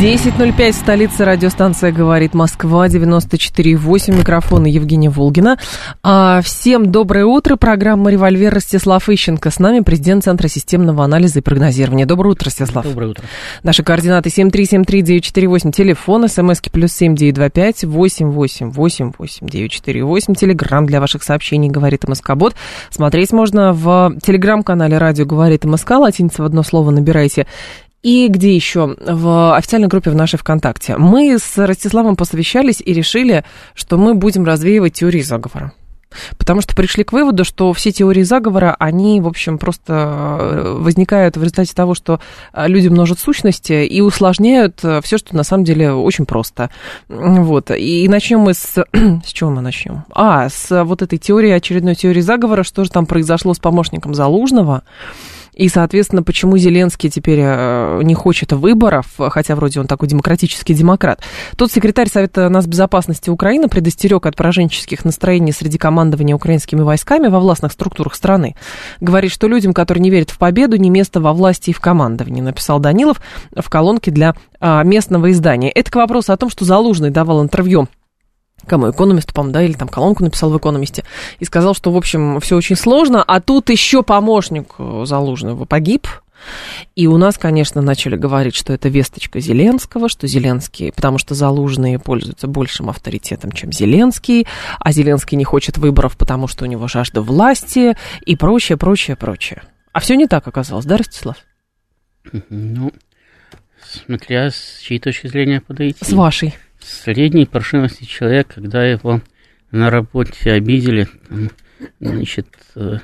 [0.00, 5.58] 10.05, столица радиостанция «Говорит Москва», 94.8, микрофон Евгения Волгина.
[6.04, 9.50] А, всем доброе утро, программа «Револьвер» Ростислав Ищенко.
[9.50, 12.06] С нами президент Центра системного анализа и прогнозирования.
[12.06, 12.84] Доброе утро, Ростислав.
[12.84, 13.24] Доброе утро.
[13.64, 22.54] Наши координаты 7373948, телефон, смски плюс 7925 888 948, телеграмм для ваших сообщений «Говорит МСК-бот».
[22.90, 27.48] Смотреть можно в телеграм-канале «Радио говорит МСК», латиница в одно слово набирайте
[28.02, 28.96] и где еще?
[28.98, 30.96] В официальной группе в нашей ВКонтакте.
[30.96, 33.44] Мы с Ростиславом посовещались и решили,
[33.74, 35.72] что мы будем развеивать теории заговора.
[36.38, 41.36] Потому что пришли к выводу, что все теории заговора, они, в общем, просто э, возникают
[41.36, 42.20] в результате того, что
[42.52, 46.70] э, люди множат сущности и усложняют э, все, что на самом деле очень просто.
[47.08, 47.70] Вот.
[47.70, 48.84] И начнем мы с...
[49.24, 50.04] С чего мы начнем?
[50.14, 54.84] А, с вот этой теории, очередной теории заговора, что же там произошло с помощником Залужного.
[55.58, 61.20] И, соответственно, почему Зеленский теперь э, не хочет выборов, хотя вроде он такой демократический демократ.
[61.56, 67.72] Тот секретарь Совета нацбезопасности Украины предостерег от пораженческих настроений среди командования украинскими войсками во властных
[67.72, 68.54] структурах страны.
[69.00, 72.40] Говорит, что людям, которые не верят в победу, не место во власти и в командовании,
[72.40, 73.20] написал Данилов
[73.54, 75.70] в колонке для а, местного издания.
[75.70, 77.88] Это к вопросу о том, что Залужный давал интервью
[78.68, 81.04] кому, экономисту, по-моему, да, или там колонку написал в экономисте,
[81.40, 86.06] и сказал, что, в общем, все очень сложно, а тут еще помощник Залужного погиб,
[86.94, 91.98] и у нас, конечно, начали говорить, что это весточка Зеленского, что Зеленский, потому что Залужные
[91.98, 94.46] пользуются большим авторитетом, чем Зеленский,
[94.78, 99.62] а Зеленский не хочет выборов, потому что у него жажда власти и прочее, прочее, прочее.
[99.92, 101.36] А все не так оказалось, да, Ростислав?
[102.50, 102.92] Ну,
[103.80, 106.04] смотря с чьей точки зрения подойти.
[106.04, 106.54] С вашей
[106.88, 109.20] средней паршивости человек, когда его
[109.70, 111.50] на работе обидели, там,
[112.00, 112.98] значит, э,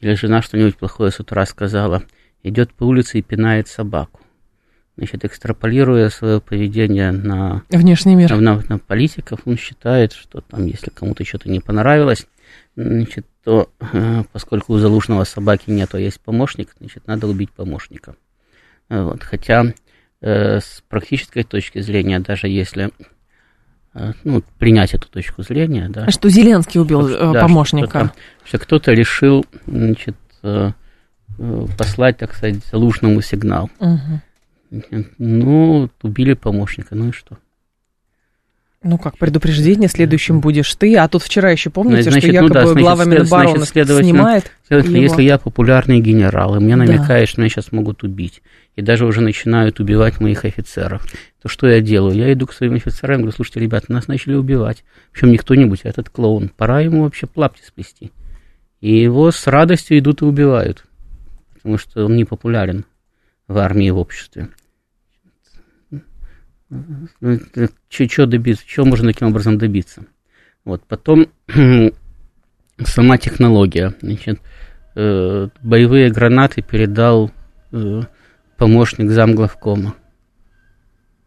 [0.00, 2.04] или жена что-нибудь плохое с утра сказала,
[2.42, 4.20] идет по улице и пинает собаку.
[4.96, 10.90] Значит, экстраполируя свое поведение на внешний мир, на, на, политиков, он считает, что там, если
[10.90, 12.26] кому-то что-то не понравилось,
[12.76, 18.16] значит, то э, поскольку у залужного собаки нет, а есть помощник, значит, надо убить помощника.
[18.88, 19.22] Вот.
[19.22, 19.72] Хотя
[20.26, 22.90] с практической точки зрения, даже если
[23.94, 26.10] э, ну, принять эту точку зрения, да.
[26.10, 28.12] Что Зеленский убил что, э, помощника.
[28.44, 30.16] Что, что кто-то решил, значит,
[31.78, 33.70] послать, так сказать, залужному сигнал.
[33.78, 35.04] Угу.
[35.18, 37.38] Ну, убили помощника, ну и что?
[38.84, 42.54] Ну как, предупреждение, следующим будешь ты, а тут вчера еще помните, значит, что якобы ну,
[42.54, 45.04] да, значит, глава Минобороны снимает Следовательно, его.
[45.04, 47.32] если я популярный генерал, и мне намекаешь, да.
[47.32, 48.42] что меня сейчас могут убить,
[48.74, 51.06] и даже уже начинают убивать моих офицеров,
[51.40, 52.16] то что я делаю?
[52.16, 54.84] Я иду к своим офицерам и говорю, слушайте, ребята, нас начали убивать.
[55.12, 56.50] Причем не кто-нибудь, а этот клоун.
[56.56, 58.10] Пора ему вообще плапти сплести.
[58.80, 60.84] И его с радостью идут и убивают,
[61.54, 62.84] потому что он не популярен
[63.46, 64.48] в армии и в обществе.
[67.88, 70.04] Чего добиться, чего можно таким образом добиться?
[70.64, 71.28] Вот, потом
[72.84, 73.94] сама технология.
[74.00, 74.40] Значит,
[74.94, 77.30] э, боевые гранаты передал
[77.72, 78.02] э,
[78.56, 79.94] помощник замглавкома,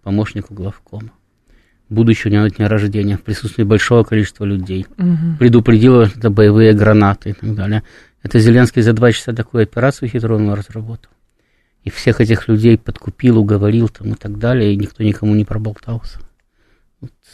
[0.04, 1.12] помощнику главкома.
[1.90, 4.88] Будучи у него дня рождения, в присутствии большого количества людей.
[4.98, 5.38] Угу.
[5.38, 7.84] Предупредил, что это боевые гранаты и так далее.
[8.24, 11.12] Это Зеленский за два часа такую операцию хитроумную разработал
[11.86, 16.20] и всех этих людей подкупил, уговорил там и так далее, и никто никому не проболтался.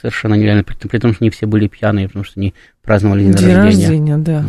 [0.01, 3.33] Совершенно нереально, при, при том, что не все были пьяные, потому что они праздновали день,
[3.33, 3.87] день рождения.
[3.87, 4.45] рождения да.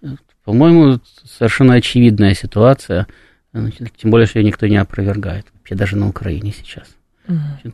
[0.00, 3.08] Ну, по-моему, совершенно очевидная ситуация,
[3.52, 6.86] значит, тем более, что ее никто не опровергает, вообще даже на Украине сейчас.
[7.26, 7.72] Угу.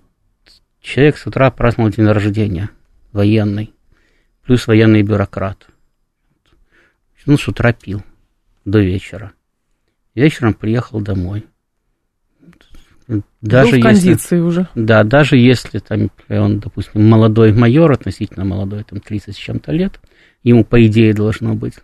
[0.81, 2.71] Человек с утра праздновал день рождения,
[3.13, 3.75] военный,
[4.47, 5.67] плюс военный бюрократ.
[7.27, 8.03] Он с утра пил
[8.65, 9.33] до вечера
[10.15, 11.45] вечером приехал домой.
[13.41, 14.69] Даже Был в кондиции если, уже.
[14.75, 19.99] Да, даже если там он, допустим, молодой майор, относительно молодой, там 30 с чем-то лет,
[20.43, 21.75] ему, по идее, должно быть.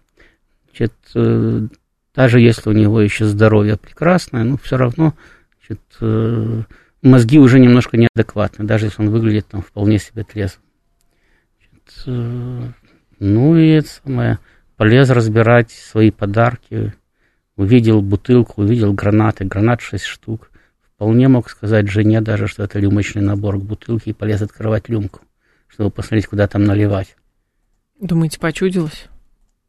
[0.68, 1.66] Значит, э,
[2.14, 5.14] даже если у него еще здоровье прекрасное, ну, все равно
[5.66, 6.62] значит, э,
[7.02, 10.60] мозги уже немножко неадекватны, даже если он выглядит там вполне себе трезво.
[11.58, 12.72] Значит, э,
[13.18, 14.38] ну и это самое,
[14.76, 16.92] полез разбирать свои подарки,
[17.56, 20.50] увидел бутылку, увидел гранаты, гранат 6 штук.
[20.94, 25.20] Вполне мог сказать жене даже, что это рюмочный набор к бутылке и полез открывать рюмку,
[25.68, 27.16] чтобы посмотреть, куда там наливать.
[28.00, 29.06] Думаете, почудилось?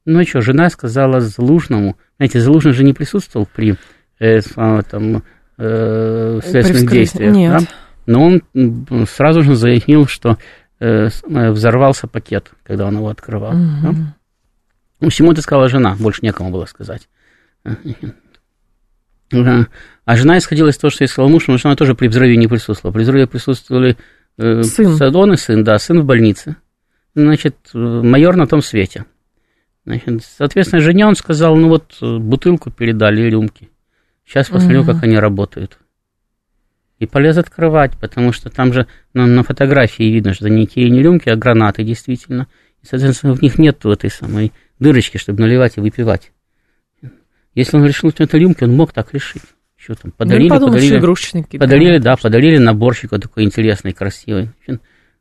[0.05, 3.75] Ну что, жена сказала Залужному, знаете, Залужный же не присутствовал при
[4.19, 5.23] э, там,
[5.57, 7.61] э, следственных действиях, Нет.
[7.61, 7.67] Да?
[8.05, 8.23] но
[8.53, 10.37] он сразу же заявил, что
[10.79, 13.55] э, взорвался пакет, когда он его открывал.
[13.55, 13.81] Угу.
[13.81, 14.15] Да?
[15.01, 17.09] Ну, всему это сказала жена, больше некому было сказать.
[20.05, 22.37] А жена исходила из того, что я сказал муж, потому что она тоже при взрыве
[22.37, 22.93] не присутствовала.
[22.93, 23.97] При взрыве присутствовали
[24.37, 24.95] э, сын.
[24.95, 26.57] Садон и сын, да, сын в больнице.
[27.15, 29.05] Значит, майор на том свете.
[29.83, 33.71] Значит, соответственно, жене он сказал, ну вот бутылку передали и рюмки.
[34.25, 34.91] Сейчас посмотрю, угу.
[34.91, 35.77] как они работают.
[36.99, 41.01] И полез открывать, потому что там же на, на фотографии видно, что не те не
[41.01, 42.47] рюмки, а гранаты действительно.
[42.81, 46.31] И, соответственно, в них нет этой самой дырочки, чтобы наливать и выпивать.
[47.55, 49.41] Если он решил, что это рюмки, он мог так решить.
[49.77, 54.51] Что там, подарили, ну, подумал, подарили, игрушечные подарили, да, подарили наборчик такой интересный, красивый.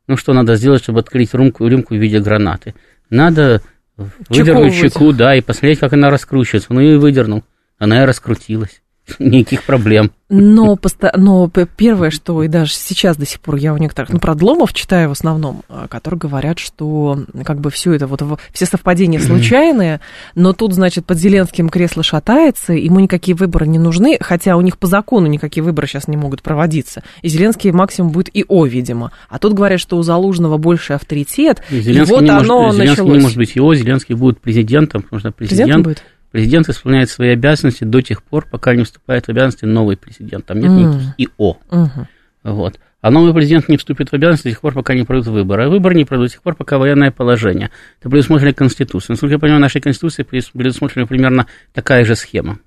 [0.06, 2.74] Ну, что надо сделать, чтобы открыть рюмку, рюмку в виде гранаты?
[3.10, 3.62] Надо
[3.96, 6.72] выдернуть чеку, да, и посмотреть, как она раскручивается.
[6.72, 7.44] Ну, и выдернул.
[7.78, 8.82] Она и раскрутилась.
[9.18, 10.10] Никаких проблем.
[10.30, 11.12] Но, посто...
[11.16, 15.10] Но первое, что и даже сейчас до сих пор я у некоторых, ну, продломов читаю
[15.10, 18.22] в основном, а, которые говорят, что как бы все это, вот
[18.52, 20.00] все совпадения случайные,
[20.34, 24.78] но тут, значит, под Зеленским кресло шатается, ему никакие выборы не нужны, хотя у них
[24.78, 27.04] по закону никакие выборы сейчас не могут проводиться.
[27.20, 29.12] И Зеленский максимум будет ИО, видимо.
[29.28, 33.02] А тут говорят, что у Залужного больше авторитет, и, и вот не оно может, Зеленский
[33.02, 33.16] началось.
[33.18, 35.68] не может быть ИО, Зеленский будет президентом, потому что президент...
[35.68, 36.04] Президентом будет?
[36.34, 40.44] Президент исполняет свои обязанности до тех пор, пока не вступает в обязанности новый президент.
[40.44, 40.76] Там нет mm.
[40.78, 41.58] никаких ИО.
[41.70, 42.06] Mm-hmm.
[42.42, 42.80] Вот.
[43.00, 45.66] А новый президент не вступит в обязанности до тех пор, пока не пройдут выборы.
[45.66, 47.70] А выборы не пройдут до тех пор, пока военное положение.
[48.00, 49.12] Это предусмотрено Конституцией.
[49.12, 52.58] Насколько я понимаю, в нашей Конституции предусмотрена примерно такая же схема.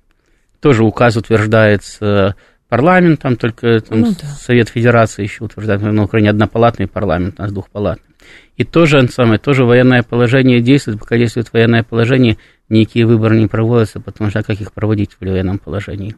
[0.62, 2.36] Тоже указ утверждается
[2.70, 4.28] парламентом, только там, ну, да.
[4.28, 8.14] Совет Федерации еще утверждает, на Украине однопалатный парламент, у нас двухпалатный.
[8.56, 12.38] И тоже, самое, тоже военное положение действует, пока действует военное положение,
[12.68, 16.16] никакие выборы не проводятся, потому что как их проводить в военном положении?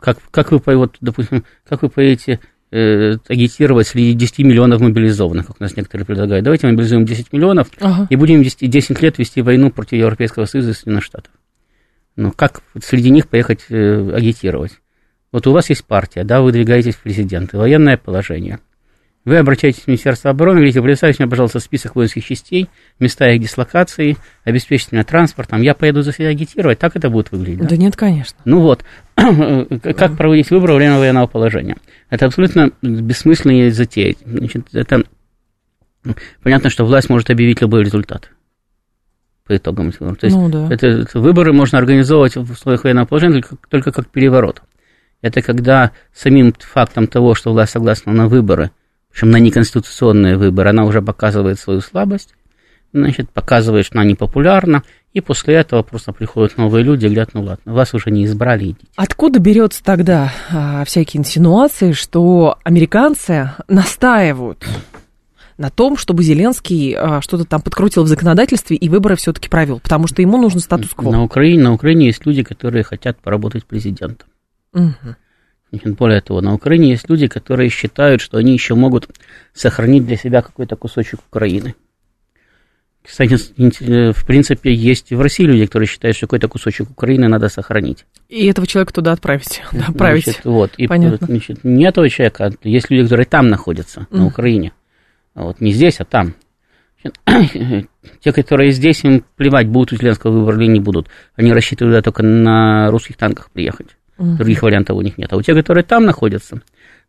[0.00, 2.40] Как, как вы, вот, допустим, как вы поедете
[2.72, 6.44] э, агитировать среди 10 миллионов мобилизованных, как у нас некоторые предлагают?
[6.44, 8.08] Давайте мобилизуем 10 миллионов ага.
[8.10, 11.32] и будем 10, 10 лет вести войну против Европейского Союза и Соединенных Штатов.
[12.16, 14.80] Ну, как среди них поехать э, агитировать?
[15.30, 18.58] Вот у вас есть партия, да, вы выдвигаетесь в президенты, военное положение–
[19.24, 24.16] вы обращаетесь в Министерство обороны, говорите, представьте мне, пожалуйста, список воинских частей, места их дислокации,
[24.44, 27.60] обеспечьте меня транспортом, я поеду за себя агитировать, так это будет выглядеть.
[27.60, 28.38] Да, да нет, конечно.
[28.44, 28.84] Ну вот,
[29.14, 31.76] как проводить выборы во время военного положения?
[32.10, 34.16] Это абсолютно бессмысленная затея.
[34.24, 35.04] Значит, это
[36.42, 38.30] понятно, что власть может объявить любой результат
[39.46, 39.92] по итогам.
[39.92, 40.68] То есть ну, да.
[40.68, 44.62] это, это выборы можно организовывать в условиях военного положения только, только как переворот.
[45.20, 48.72] Это когда самим фактом того, что власть согласна на выборы–
[49.12, 52.34] причем на неконституционные выборы, она уже показывает свою слабость,
[52.92, 54.82] значит, показывает, что она непопулярна,
[55.12, 58.64] и после этого просто приходят новые люди и говорят, ну ладно, вас уже не избрали,
[58.64, 58.86] идите.
[58.96, 64.64] Откуда берется тогда а, всякие инсинуации, что американцы настаивают
[65.58, 70.06] на том, чтобы Зеленский а, что-то там подкрутил в законодательстве и выборы все-таки провел, потому
[70.06, 71.10] что ему нужен статус-кво.
[71.10, 74.28] На Украине, на Украине есть люди, которые хотят поработать президентом.
[74.72, 75.16] Угу.
[75.72, 79.08] Более того, на Украине есть люди, которые считают, что они еще могут
[79.54, 81.74] сохранить для себя какой-то кусочек Украины.
[83.02, 83.34] Кстати,
[84.12, 88.04] в принципе, есть и в России люди, которые считают, что какой-то кусочек Украины надо сохранить.
[88.28, 89.60] И этого человека туда отправить.
[89.88, 90.24] отправить.
[90.24, 91.26] Значит, вот, и, Понятно.
[91.26, 94.16] Значит, не этого человека, а есть люди, которые там находятся, mm.
[94.16, 94.72] на Украине.
[95.34, 96.34] Вот, не здесь, а там.
[97.26, 101.08] Те, которые здесь, им плевать, будут у Зеленского выбора или не будут.
[101.34, 103.96] Они рассчитывают только на русских танках приехать.
[104.18, 104.36] Угу.
[104.36, 105.32] Других вариантов у них нет.
[105.32, 106.60] А у тех, которые там находятся,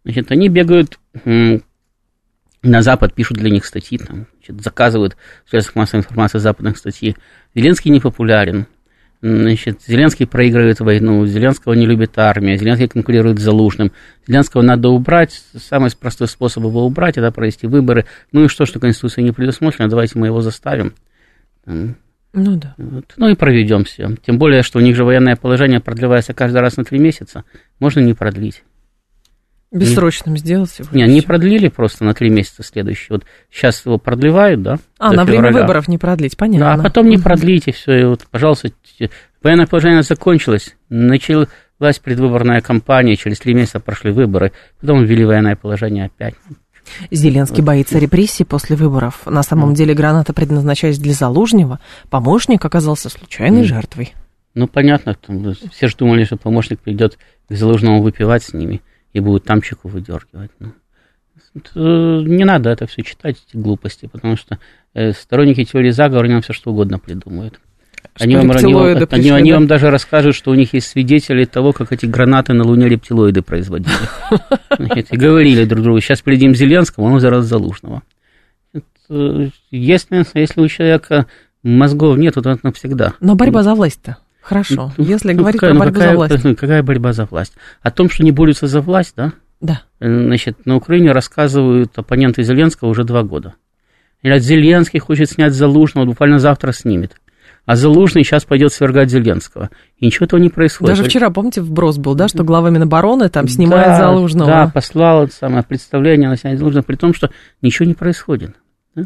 [0.03, 6.01] значит, они бегают на Запад, пишут для них статьи, там, значит, заказывают в средствах массовой
[6.01, 7.15] информации западных статей.
[7.53, 8.67] Зеленский не популярен.
[9.21, 13.93] Значит, Зеленский проигрывает войну, Зеленского не любит армия, Зеленский конкурирует с Залужным.
[14.27, 18.05] Зеленского надо убрать, самый простой способ его убрать, это провести выборы.
[18.33, 20.93] Ну и что, что Конституция не предусмотрена, давайте мы его заставим.
[22.33, 22.73] Ну да.
[22.77, 23.13] Вот.
[23.17, 24.09] Ну и проведем все.
[24.25, 27.43] Тем более, что у них же военное положение продлевается каждый раз на три месяца.
[27.79, 28.63] Можно не продлить.
[29.71, 30.89] Бессрочным не, сделать его?
[30.91, 33.07] Не, не продлили просто на три месяца следующий.
[33.09, 34.77] Вот сейчас его продлевают, да?
[34.99, 35.41] А, на февраля.
[35.41, 36.59] время выборов не продлить, понятно.
[36.59, 38.01] Да, а потом не продлите все.
[38.01, 38.69] И вот, пожалуйста,
[39.41, 40.75] военное положение закончилось.
[40.89, 41.47] Началась
[42.03, 44.51] предвыборная кампания, через три месяца прошли выборы.
[44.79, 46.35] Потом ввели военное положение опять.
[47.11, 49.25] Зеленский боится репрессий после выборов.
[49.25, 51.79] На самом деле граната предназначалась для Залужнего.
[52.09, 54.13] Помощник оказался случайной жертвой.
[54.53, 55.17] Ну, понятно.
[55.71, 57.17] Все же думали, что помощник придет
[57.49, 58.81] к Залужному выпивать с ними
[59.13, 60.51] и будет там чеку выдергивать.
[60.59, 60.73] Ну,
[62.21, 64.59] не надо это все читать, эти глупости, потому что
[64.93, 67.59] э, сторонники теории заговора нам все что угодно придумают.
[68.19, 69.35] Они вам, они, вам, пришли, они, да?
[69.35, 72.87] они вам даже расскажут, что у них есть свидетели того, как эти гранаты на Луне
[72.87, 73.95] рептилоиды производили.
[75.11, 78.03] И говорили друг другу, сейчас придем Зеленскому, он зараз Залужного.
[79.71, 81.25] Если, если у человека
[81.63, 83.13] мозгов нет, то это навсегда.
[83.19, 84.17] Но борьба за власть-то.
[84.41, 84.91] Хорошо.
[84.97, 86.43] Ну, Если ну, говорить какая, про борьбу какая, за власть.
[86.57, 87.53] Какая борьба за власть?
[87.81, 89.31] О том, что не борются за власть, да?
[89.61, 89.83] Да.
[90.01, 93.53] Значит, на Украине рассказывают оппоненты Зеленского уже два года.
[94.21, 97.15] Говорят, Зеленский хочет снять Залужного, буквально завтра снимет.
[97.65, 99.69] А Залужный сейчас пойдет свергать Зеленского.
[99.97, 100.97] И ничего этого не происходит.
[100.97, 104.49] Даже вчера, помните, вброс был, да, что глава Минобороны там снимает да, Залужного.
[104.49, 107.29] Да, послал это самое представление на снятие Залужного, при том, что
[107.61, 108.55] ничего не происходит.
[108.95, 109.03] Да?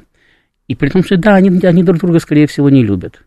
[0.68, 3.22] И при том, что, да, они, они друг друга, скорее всего, не любят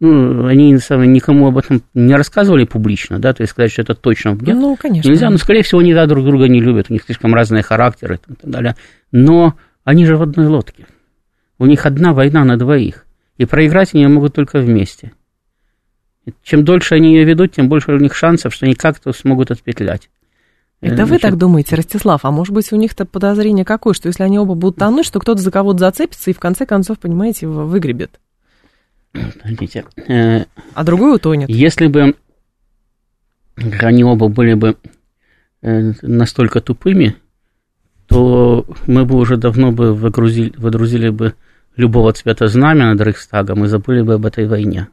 [0.00, 3.94] ну, они самое, никому об этом не рассказывали публично, да, то есть сказать, что это
[3.94, 5.08] точно нет, ну, конечно.
[5.08, 8.16] нельзя, но, скорее всего, они да, друг друга не любят, у них слишком разные характеры
[8.16, 8.76] и так далее,
[9.12, 10.86] но они же в одной лодке,
[11.58, 13.06] у них одна война на двоих,
[13.36, 15.12] и проиграть они могут только вместе.
[16.26, 19.50] И чем дольше они ее ведут, тем больше у них шансов, что они как-то смогут
[19.50, 20.08] отпетлять.
[20.80, 22.24] Это Значит, вы так думаете, Ростислав?
[22.24, 25.40] А может быть, у них-то подозрение какое, что если они оба будут тонуть, что кто-то
[25.40, 28.20] за кого-то зацепится и в конце концов, понимаете, выгребет?
[29.12, 29.84] Подождите.
[30.08, 31.48] Э, а другой утонет.
[31.48, 32.14] Если бы
[33.56, 34.76] они оба были бы
[35.62, 37.16] э, настолько тупыми,
[38.06, 41.34] то мы бы уже давно бы выгрузили, выгрузили бы
[41.76, 44.88] любого цвета знамя над Рейхстагом и забыли бы об этой войне.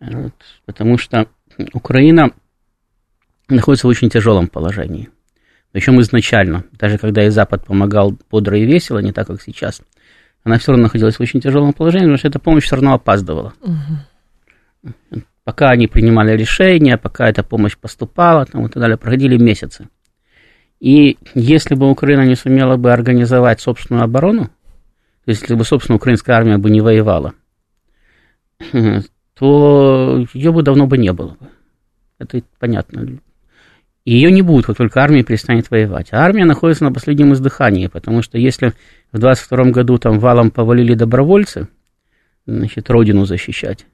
[0.00, 1.28] Вот, потому что
[1.74, 2.30] Украина
[3.48, 5.10] находится в очень тяжелом положении.
[5.72, 9.82] Причем изначально, даже когда и Запад помогал бодро и весело, не так, как сейчас–
[10.42, 13.52] она все равно находилась в очень тяжелом положении, потому что эта помощь все равно опаздывала.
[13.60, 15.22] Угу.
[15.44, 19.88] Пока они принимали решения, пока эта помощь поступала, там, и так далее, проходили месяцы.
[20.78, 24.50] И если бы Украина не сумела бы организовать собственную оборону,
[25.30, 27.34] если бы, собственно, украинская армия бы не воевала,
[29.34, 31.36] то ее бы давно бы не было.
[32.18, 33.18] Это понятно.
[34.04, 36.08] И ее не будет, как только армия перестанет воевать.
[36.12, 38.72] А армия находится на последнем издыхании, потому что если
[39.12, 41.68] в 22 году там валом повалили добровольцы,
[42.46, 43.86] значит, родину защищать,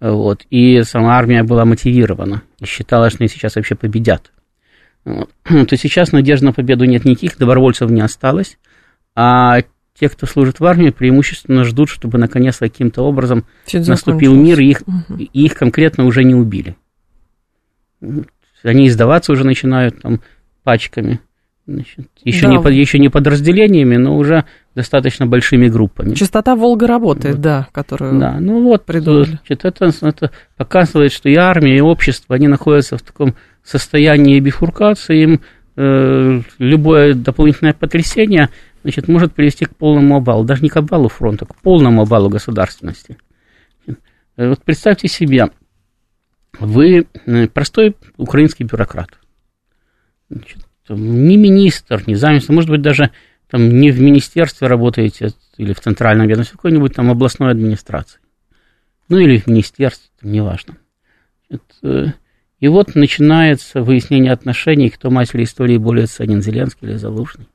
[0.00, 4.32] вот, и сама армия была мотивирована и считала, что они сейчас вообще победят,
[5.04, 8.58] вот, то сейчас надежды на победу нет никаких, добровольцев не осталось,
[9.14, 9.60] а
[10.04, 14.82] те, кто служит в армии, преимущественно ждут, чтобы наконец каким-то образом наступил мир, и их,
[14.82, 15.16] угу.
[15.18, 16.76] и их конкретно уже не убили.
[18.62, 20.20] Они издаваться уже начинают там
[20.62, 21.20] пачками.
[21.66, 22.70] Значит, еще, да.
[22.70, 24.44] не, еще не подразделениями, но уже
[24.74, 26.14] достаточно большими группами.
[26.14, 27.42] Частота Волга работает, вот.
[27.42, 29.38] да, которую Да, ну вот, придумали.
[29.46, 35.22] Значит, это, это показывает, что и армия, и общество, они находятся в таком состоянии бифуркации,
[35.22, 35.40] им
[35.76, 38.50] э, любое дополнительное потрясение
[38.84, 43.16] значит, может привести к полному обвалу, даже не к обвалу фронта, к полному обвалу государственности.
[44.36, 45.50] Вот представьте себе,
[46.60, 49.08] вы э, простой украинский бюрократ.
[50.28, 53.10] Значит, не министр, не заместитель, может быть, даже
[53.48, 58.20] там не в министерстве работаете или в центральном ведомстве, какой-нибудь там областной администрации.
[59.08, 60.76] Ну, или в министерстве, там, неважно.
[61.48, 62.14] Значит,
[62.60, 67.46] и вот начинается выяснение отношений, кто мастер истории более ценен, Зеленский или Залужный.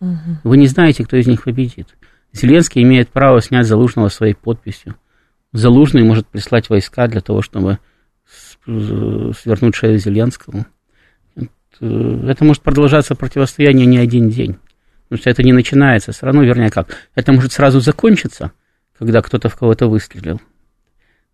[0.00, 1.88] Вы не знаете, кто из них победит.
[2.32, 4.96] Зеленский имеет право снять Залужного своей подписью.
[5.52, 7.78] Залужный может прислать войска для того, чтобы
[8.64, 10.66] свернуть шею Зеленскому.
[11.80, 14.58] Это может продолжаться противостояние не один день.
[15.04, 16.88] Потому что это не начинается все равно, вернее как.
[17.14, 18.52] Это может сразу закончиться,
[18.98, 20.40] когда кто-то в кого-то выстрелил.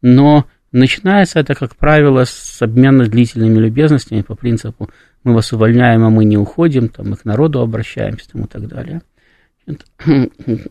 [0.02, 4.90] Но начинается это, как правило, с обмена длительными любезностями по принципу
[5.24, 8.66] мы вас увольняем, а мы не уходим, там, мы к народу обращаемся там, и так
[8.66, 9.02] далее.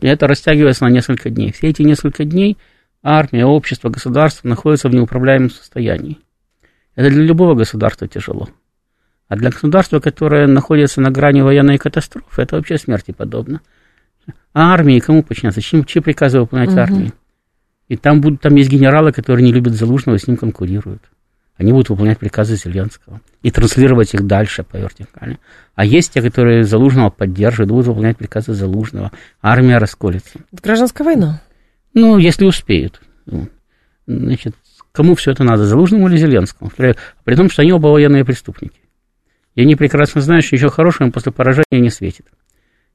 [0.02, 1.52] Это растягивается на несколько дней.
[1.52, 2.58] Все эти несколько дней
[3.02, 6.18] армия, общество, государство находятся в неуправляемом состоянии.
[6.94, 8.48] Это для любого государства тяжело.
[9.28, 13.62] А для государства, которое находится на грани военной катастрофы, это вообще смерти подобно.
[14.52, 15.62] А армии кому подчиняться?
[15.62, 16.80] Чем, чьи приказы выполнять угу.
[16.80, 17.12] армии?
[17.92, 21.02] И там, будут, там есть генералы, которые не любят Залужного, с ним конкурируют.
[21.58, 25.38] Они будут выполнять приказы Зеленского и транслировать их дальше по вертикали.
[25.74, 29.12] А есть те, которые Залужного поддерживают, будут выполнять приказы Залужного.
[29.42, 30.38] Армия расколется.
[30.52, 31.42] Это гражданская война?
[31.92, 33.02] Ну, если успеют.
[34.06, 34.54] Значит,
[34.92, 36.70] Кому все это надо, Залужному или Зеленскому?
[36.70, 38.80] При том, что они оба военные преступники.
[39.54, 42.24] И они прекрасно знают, что еще хорошего им после поражения не светит.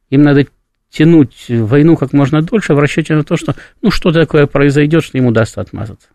[0.10, 0.48] Им надо
[0.89, 5.17] тянуть войну как можно дольше в расчете на то, что ну что такое произойдет, что
[5.17, 6.08] им удастся отмазаться.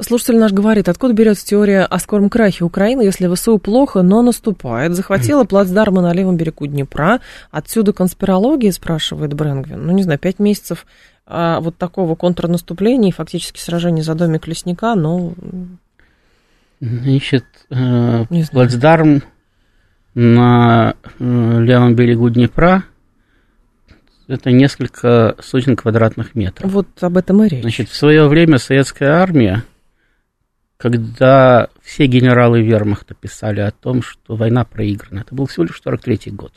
[0.00, 4.94] Слушатель наш говорит, откуда берется теория о скором крахе Украины, если ВСУ плохо, но наступает,
[4.94, 9.84] захватила плацдармы на левом берегу Днепра, отсюда конспирология, спрашивает Брэнгвин.
[9.84, 10.86] Ну, не знаю, пять месяцев
[11.26, 15.34] а, вот такого контрнаступления и фактически сражения за домик лесника, ну...
[16.80, 19.24] Значит, э, плацдарм
[20.14, 22.84] на э, левом берегу Днепра
[24.28, 26.70] это несколько сотен квадратных метров.
[26.70, 27.62] Вот об этом и речь.
[27.62, 29.64] Значит, в свое время советская армия,
[30.76, 36.32] когда все генералы вермахта писали о том, что война проиграна, это был всего лишь 43
[36.32, 36.52] год.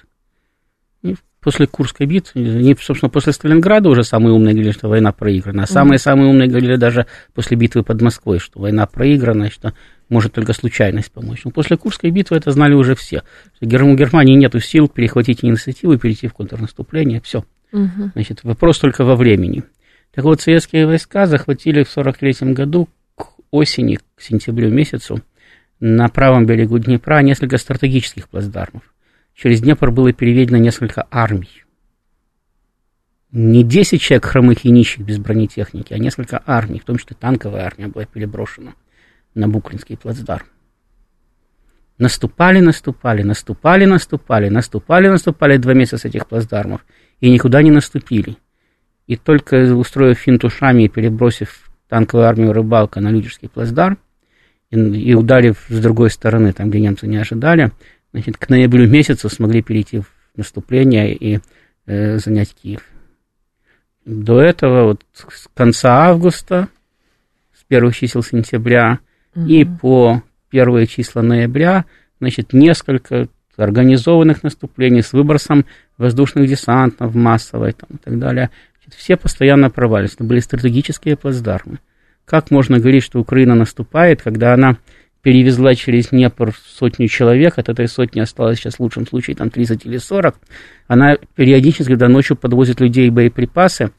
[1.02, 5.64] И после Курской битвы, не, собственно, после Сталинграда уже самые умные говорили, что война проиграна,
[5.64, 9.74] а самые-самые умные говорили даже после битвы под Москвой, что война проиграна, что
[10.10, 11.46] может только случайность помочь.
[11.46, 13.24] Но после Курской битвы это знали уже все.
[13.62, 17.46] У Германии нет сил перехватить инициативу, перейти в контрнаступление, все.
[17.72, 18.12] Угу.
[18.14, 19.64] Значит, вопрос только во времени.
[20.14, 25.22] Так вот, советские войска захватили в 1943 году к осени, к сентябрю месяцу,
[25.80, 28.84] на правом берегу Днепра несколько стратегических плацдармов.
[29.34, 31.64] Через Днепр было переведено несколько армий.
[33.32, 37.66] Не 10 человек хромых и нищих без бронетехники, а несколько армий, в том числе танковая
[37.66, 38.74] армия была переброшена
[39.34, 40.46] на Букринский плацдарм.
[41.98, 46.86] Наступали, наступали, наступали, наступали, наступали, наступали два месяца этих плацдармов–
[47.22, 48.36] и никуда не наступили.
[49.08, 53.98] И только устроив финт ушами и перебросив танковую армию рыбалка на Людежский плацдарм,
[54.70, 57.72] и, и ударив с другой стороны, там, где немцы не ожидали,
[58.12, 61.40] значит, к ноябрю месяцу смогли перейти в наступление и
[61.86, 62.82] э, занять Киев.
[64.06, 66.70] До этого, вот с конца августа,
[67.54, 69.00] с первых чисел сентября
[69.36, 69.46] угу.
[69.46, 71.86] и по первые числа ноября,
[72.20, 75.66] значит, несколько организованных наступлений с выбросом
[76.02, 78.50] воздушных десантов массовой там, и так далее.
[78.98, 80.16] Все постоянно провалились.
[80.16, 81.80] Это были стратегические плацдармы.
[82.26, 84.78] Как можно говорить, что Украина наступает, когда она
[85.22, 89.86] перевезла через Днепр сотню человек, от этой сотни осталось сейчас в лучшем случае там 30
[89.86, 90.36] или 40,
[90.88, 93.92] она периодически, когда ночью подвозит людей и боеприпасы,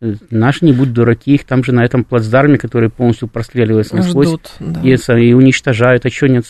[0.00, 4.28] э, наши не будут дураки, их там же на этом плацдарме, который полностью простреливается насквозь,
[4.28, 4.80] Ждут, да.
[4.82, 6.44] и, и уничтожают, а что нет,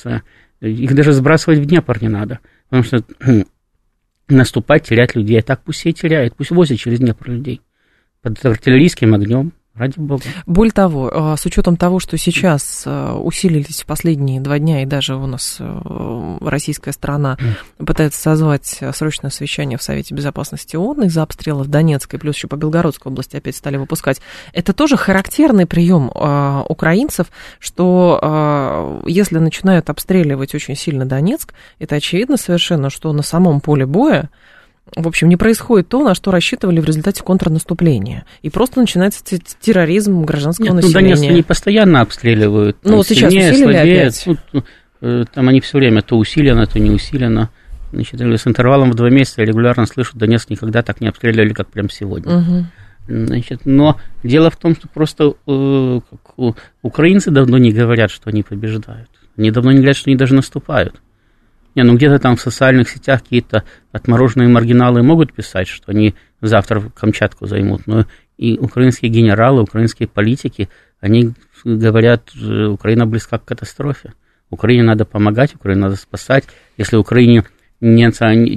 [0.60, 3.04] их даже сбрасывать в Днепр не надо, потому что
[4.28, 5.38] наступать, терять людей.
[5.38, 7.60] А так пусть все теряют, пусть возят через Днепр людей
[8.22, 9.52] под артиллерийским огнем.
[9.76, 10.22] Ради бога.
[10.46, 14.86] Более того, а, с учетом того, что сейчас а, усилились в последние два дня, и
[14.86, 17.36] даже у нас а, российская страна
[17.76, 23.12] пытается созвать срочное совещание в Совете Безопасности ООН из-за обстрелов Донецкой, плюс еще по Белгородской
[23.12, 24.22] области опять стали выпускать,
[24.54, 26.10] это тоже характерный прием
[26.68, 27.26] украинцев,
[27.58, 34.30] что если начинают обстреливать очень сильно Донецк, это очевидно совершенно, что на самом поле боя
[34.94, 38.24] в общем, не происходит то, на что рассчитывали в результате контрнаступления.
[38.42, 39.24] И просто начинается
[39.60, 41.10] терроризм гражданского Нет, ну, населения.
[41.10, 42.78] Ну, Донецк они постоянно обстреливают.
[42.84, 44.00] Ну, вот сейчас усилили слабее.
[44.00, 44.28] опять.
[44.52, 44.64] Ну,
[45.00, 47.50] э, там они все время то усилено, то не усилено.
[47.92, 51.68] Значит, с интервалом в два месяца я регулярно слышу, Донецк никогда так не обстреливали, как
[51.68, 52.38] прямо сегодня.
[52.38, 52.66] Угу.
[53.08, 56.00] Значит, но дело в том, что просто э,
[56.82, 59.08] украинцы давно не говорят, что они побеждают.
[59.36, 61.00] Они давно не говорят, что они даже наступают.
[61.76, 63.62] Не, ну где-то там в социальных сетях какие-то
[63.92, 68.06] отмороженные маргиналы могут писать, что они завтра Камчатку займут, но
[68.38, 70.68] и украинские генералы, украинские политики,
[71.00, 71.34] они
[71.64, 74.14] говорят, Украина близка к катастрофе.
[74.50, 76.44] Украине надо помогать, Украине надо спасать.
[76.76, 77.44] Если Украине
[77.80, 78.06] не,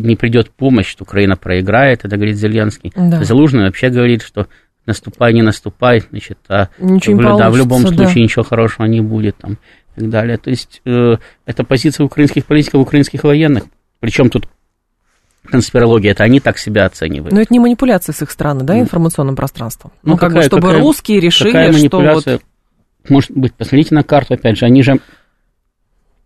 [0.01, 2.93] не придет помощь, то Украина проиграет, это говорит Зеленский.
[2.95, 3.23] Да.
[3.23, 4.47] Залужный вообще говорит, что
[4.85, 8.21] наступай, не наступай, значит, а ничего в, да, в любом случае да.
[8.21, 9.37] ничего хорошего не будет.
[9.37, 9.57] Там
[9.95, 10.37] и так далее.
[10.37, 13.65] То есть э, это позиция украинских политиков, украинских военных.
[13.99, 14.47] Причем тут
[15.49, 17.33] конспирология, это они так себя оценивают.
[17.33, 19.91] Но это не манипуляция с их стороны, да, информационным пространством?
[20.03, 23.09] Ну, ну как какая, бы, чтобы какая, русские решили, какая манипуляция, что вот...
[23.09, 24.99] Может быть, посмотрите на карту, опять же, они же...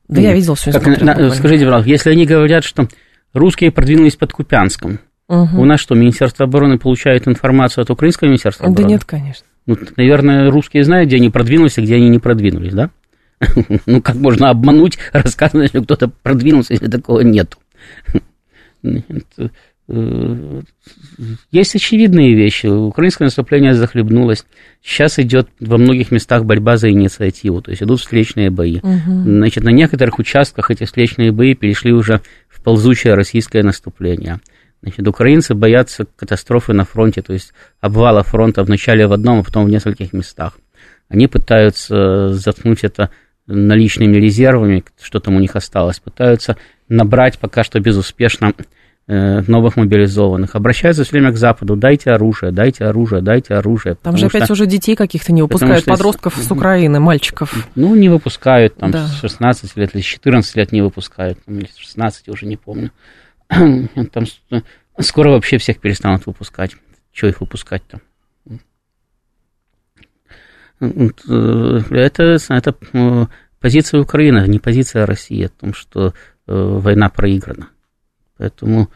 [0.07, 2.87] Да я видел все как, на, Скажите, пожалуйста, если они говорят, что
[3.33, 5.61] русские продвинулись под Купянском, угу.
[5.61, 8.83] у нас что, Министерство обороны получает информацию от украинского Министерства обороны?
[8.83, 9.45] Да нет, конечно.
[9.65, 12.89] Ну, наверное, русские знают, где они продвинулись, а где они не продвинулись, да?
[13.85, 17.57] Ну, как можно обмануть, рассказывать, что кто-то продвинулся, если такого нету.
[19.89, 20.61] Э,
[21.51, 22.67] есть очевидные вещи.
[22.67, 24.45] Украинское наступление захлебнулось.
[24.81, 28.77] Сейчас идет во многих местах борьба за инициативу, то есть идут встречные бои.
[28.77, 29.23] Угу.
[29.23, 34.39] Значит, на некоторых участках эти встречные бои перешли уже в ползучее российское наступление.
[34.81, 39.65] Значит, украинцы боятся катастрофы на фронте, то есть обвала фронта вначале в одном, а потом
[39.65, 40.57] в нескольких местах.
[41.07, 43.09] Они пытаются заткнуть это
[43.47, 48.53] наличными резервами, что там у них осталось, пытаются набрать пока что безуспешно
[49.07, 50.55] э, новых мобилизованных.
[50.55, 53.95] Обращаются все время к Западу, дайте оружие, дайте оружие, дайте оружие.
[53.95, 57.67] Там же опять что, уже детей каких-то не выпускают, что, подростков с Украины, мальчиков.
[57.75, 59.07] Ну, не выпускают, там, да.
[59.07, 62.91] с 16 лет или с 14 лет не выпускают, или с 16, уже не помню.
[63.49, 64.25] Там
[64.99, 66.75] скоро вообще всех перестанут выпускать.
[67.11, 67.99] Чего их выпускать-то?
[70.79, 73.25] Э, это, это э,
[73.59, 76.11] позиция Украины, не позиция России о том, что э,
[76.47, 77.69] война проиграна.
[78.37, 78.89] Поэтому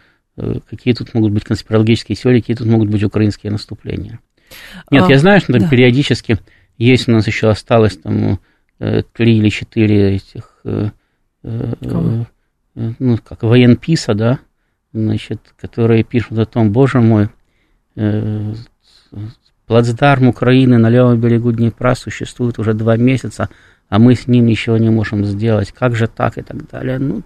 [0.70, 4.20] какие тут могут быть конспирологические теории, какие тут могут быть украинские наступления.
[4.92, 5.68] Нет, а, я знаю, что там да.
[5.68, 6.38] периодически
[6.78, 8.40] есть у нас еще осталось там
[8.78, 12.28] три или четыре этих, Кого?
[12.76, 14.40] ну, как военписа, да,
[14.94, 17.30] значит, которые пишут о том, боже мой,
[19.68, 23.50] Плацдарм Украины на левом берегу Днепра существует уже два месяца,
[23.90, 25.74] а мы с ним ничего не можем сделать.
[25.74, 27.00] Как же так и так далее.
[27.00, 27.22] Ну,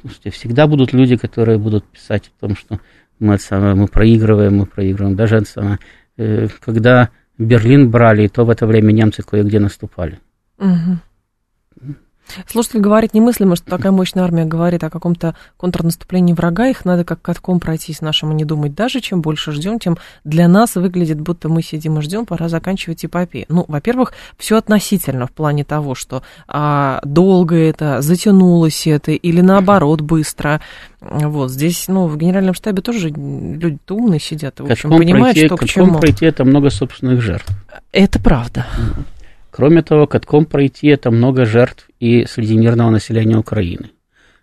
[0.00, 2.78] слушайте, всегда будут люди, которые будут писать о том, что
[3.18, 5.16] мы, самое, мы проигрываем, мы проигрываем.
[5.16, 5.78] Даже самое,
[6.18, 10.18] э, когда Берлин брали, то в это время немцы кое-где наступали.
[10.58, 11.94] Угу.
[12.46, 17.20] Слушатель говорит немыслимо, что такая мощная армия говорит о каком-то контрнаступлении врага, их надо как
[17.20, 18.74] катком пройти с нашим и не думать.
[18.74, 23.04] Даже чем больше ждем, тем для нас выглядит, будто мы сидим и ждем, пора заканчивать
[23.04, 23.46] эпопею.
[23.48, 30.00] Ну, во-первых, все относительно в плане того, что а, долго это, затянулось это, или наоборот
[30.00, 30.60] быстро.
[31.00, 35.56] Вот здесь, ну, в генеральном штабе тоже люди умные сидят, в общем, понимают, пройти, что
[35.56, 35.98] к чему.
[35.98, 37.48] пройти это много собственных жертв.
[37.92, 38.66] Это правда.
[39.50, 43.90] Кроме того, катком пройти это много жертв и среди мирного населения Украины.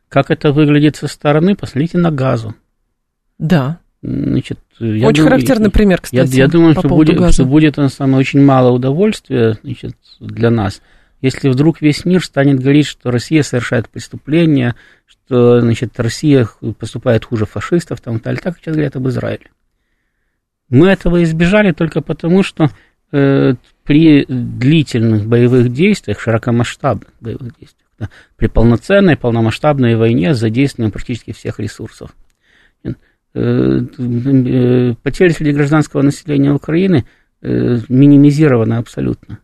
[0.10, 2.56] Как это выглядит со стороны, посмотрите на газу.
[3.38, 3.80] Да.
[4.02, 6.36] Значит, я очень думаю, характерный пример, кстати.
[6.36, 10.82] Я, я думаю, что будет, что будет на самое очень мало удовольствия значит, для нас,
[11.22, 17.46] если вдруг весь мир станет говорить, что Россия совершает преступления, что значит, Россия поступает хуже
[17.46, 19.50] фашистов, там, так, так сейчас говорят об Израиле.
[20.70, 22.70] Мы этого избежали только потому, что
[23.12, 23.56] э,
[23.88, 31.32] при длительных боевых действиях, широкомасштабных боевых действиях, да, при полноценной, полномасштабной войне с задействованием практически
[31.32, 32.14] всех ресурсов.
[32.84, 37.06] Э, э, потери среди гражданского населения Украины
[37.42, 39.40] э, минимизированы абсолютно.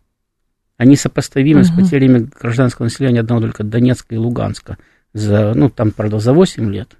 [0.76, 1.68] Они сопоставимы угу.
[1.68, 4.76] с потерями гражданского населения одного только Донецка и Луганска.
[5.14, 6.90] За, ну, там, правда, за 8 лет,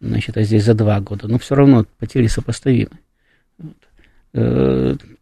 [0.00, 2.92] значит, а здесь за 2 года, но все равно потери сопоставимы.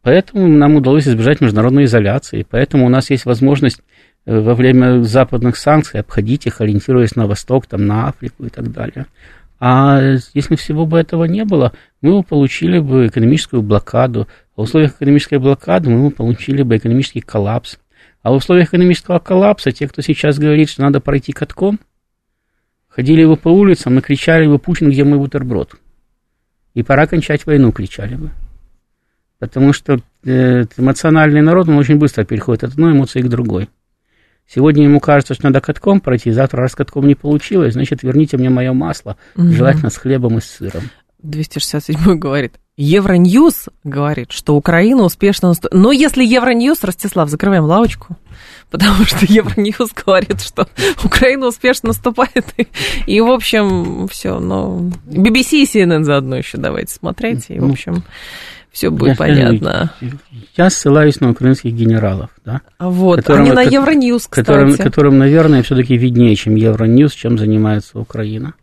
[0.05, 2.47] Поэтому нам удалось избежать международной изоляции.
[2.49, 3.81] Поэтому у нас есть возможность
[4.27, 8.71] э, во время западных санкций обходить их, ориентируясь на Восток, там, на Африку и так
[8.71, 9.07] далее.
[9.61, 11.73] А если всего бы этого не было,
[12.03, 14.29] мы бы получили бы экономическую блокаду.
[14.57, 17.79] А в условиях экономической блокады мы бы получили бы экономический коллапс.
[18.23, 21.81] А в условиях экономического коллапса те, кто сейчас говорит, что надо пройти катком,
[22.89, 25.77] ходили бы по улицам и кричали бы «Путин, где мой бутерброд?»
[26.75, 28.31] И пора кончать войну, кричали бы.
[29.39, 33.69] Потому что э, эмоциональный народ, он очень быстро переходит от одной эмоции к другой.
[34.47, 38.51] Сегодня ему кажется, что надо катком пройти, завтра раз катком не получилось, значит, верните мне
[38.51, 39.51] мое масло, угу.
[39.51, 40.83] желательно с хлебом и с сыром.
[41.23, 45.81] 267 говорит, Евроньюз говорит, что Украина успешно наступает.
[45.81, 48.17] Но если Евроньюз, Ростислав, закрываем лавочку,
[48.71, 50.69] потому что Евроньюз говорит, что
[51.03, 52.47] Украина успешно наступает.
[52.59, 52.67] И,
[53.07, 54.39] и в общем, все.
[54.39, 57.55] Но BBC и CNN заодно еще давайте смотрите.
[57.55, 58.03] И, в ну, общем,
[58.75, 59.93] все будет я понятно.
[60.57, 62.61] я ссылаюсь на украинских генералов, да.
[62.77, 64.45] А вот, которым, они на Евроньюз, кстати.
[64.45, 68.55] Которым, которым наверное, все-таки виднее, чем Евроньюз, чем занимается Украина.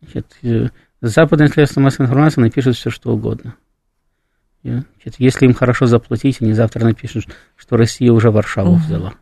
[0.00, 0.68] Значит, э,
[1.00, 3.56] западные средства массовой информации напишут все, что угодно.
[4.62, 7.24] Значит, если им хорошо заплатить, они завтра напишут,
[7.56, 8.80] что Россия уже Варшаву угу.
[8.80, 9.14] взяла.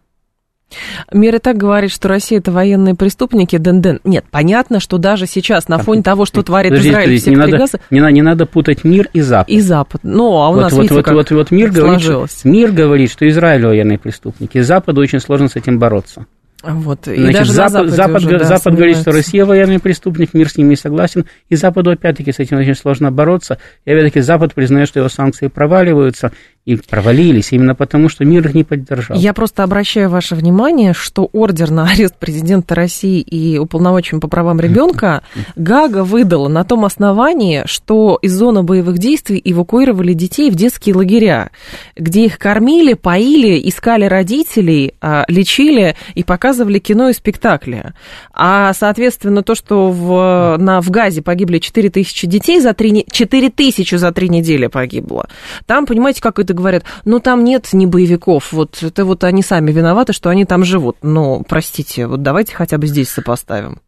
[1.13, 4.01] Мир и так говорит, что Россия это военные преступники, ден-ден.
[4.05, 7.59] Нет, понятно, что даже сейчас на фоне того, что творит Подождите, Израиль секторе не надо,
[7.59, 7.81] Газа...
[7.91, 9.49] Не, не надо путать мир и Запад.
[9.49, 10.01] И Запад.
[10.03, 12.73] Ну, а у вот, нас, вот, видите, вот, как вот, вот мир говорит, что, мир
[12.73, 16.27] говорит, что Израиль военные преступники, Западу очень сложно с этим бороться.
[16.63, 17.07] Вот.
[17.07, 20.57] И Значит, даже Запад, Запад, уже, да, Запад говорит, что Россия военный преступник, мир с
[20.57, 23.59] ними не согласен, и Западу опять-таки с этим очень сложно бороться.
[23.85, 26.33] И опять-таки Запад признает, что его санкции проваливаются,
[26.69, 29.17] и провалились именно потому, что мир их не поддержал.
[29.17, 34.61] Я просто обращаю ваше внимание, что ордер на арест президента России и уполномоченным по правам
[34.61, 35.23] ребенка
[35.57, 41.53] Гага выдала на том основании, что из зоны боевых действий эвакуировали детей в детские лагеря,
[41.97, 47.93] где их кормили, поили, искали родителей, а, лечили и показывали кино и спектакли.
[48.33, 53.51] А, соответственно, то, что в, на, в Газе погибли 4 тысячи детей за 3, 4
[53.51, 55.29] тысячи за 3 недели погибло,
[55.67, 59.71] там, понимаете, как это говорят, ну там нет ни боевиков, вот это вот они сами
[59.73, 60.97] виноваты, что они там живут.
[61.03, 63.83] Но, простите, вот давайте хотя бы здесь сопоставим.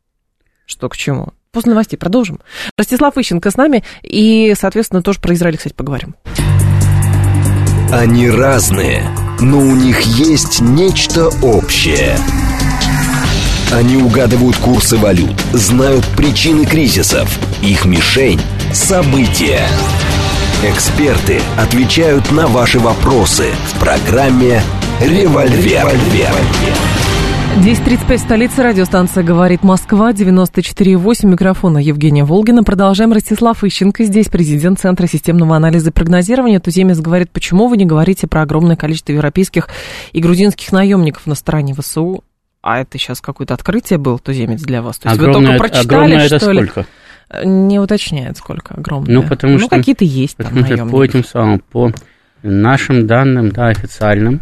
[0.66, 1.28] Что к чему?
[1.52, 2.40] После новостей продолжим.
[2.76, 6.14] Ростислав Ищенко с нами, и, соответственно, тоже про Израиль, кстати, поговорим.
[7.92, 9.02] Они разные,
[9.40, 12.16] но у них есть нечто общее.
[13.72, 17.38] Они угадывают курсы валют, знают причины кризисов.
[17.62, 18.40] Их мишень–
[18.72, 19.60] события.
[20.64, 24.60] Эксперты отвечают на ваши вопросы в программе
[25.00, 25.86] «Револьвер».
[25.86, 26.34] «Револьвер».
[27.58, 32.64] 10.35, столица, радиостанция «Говорит Москва», 94.8, микрофона Евгения Волгина.
[32.64, 33.12] Продолжаем.
[33.12, 36.58] Ростислав Ищенко здесь, президент Центра системного анализа и прогнозирования.
[36.58, 39.68] Туземец говорит, почему вы не говорите про огромное количество европейских
[40.12, 42.24] и грузинских наемников на стороне ВСУ?
[42.62, 44.98] А это сейчас какое-то открытие был, туземец, для вас?
[44.98, 46.66] То есть огромное, вы только прочитали, огромное что это ли?
[46.66, 46.86] сколько?
[47.44, 49.14] Не уточняет, сколько огромное.
[49.14, 49.68] Ну, потому ну, что...
[49.70, 50.92] какие-то есть там Потому что наемники.
[50.92, 51.92] по этим самым, по
[52.42, 54.40] нашим данным, да, официальным,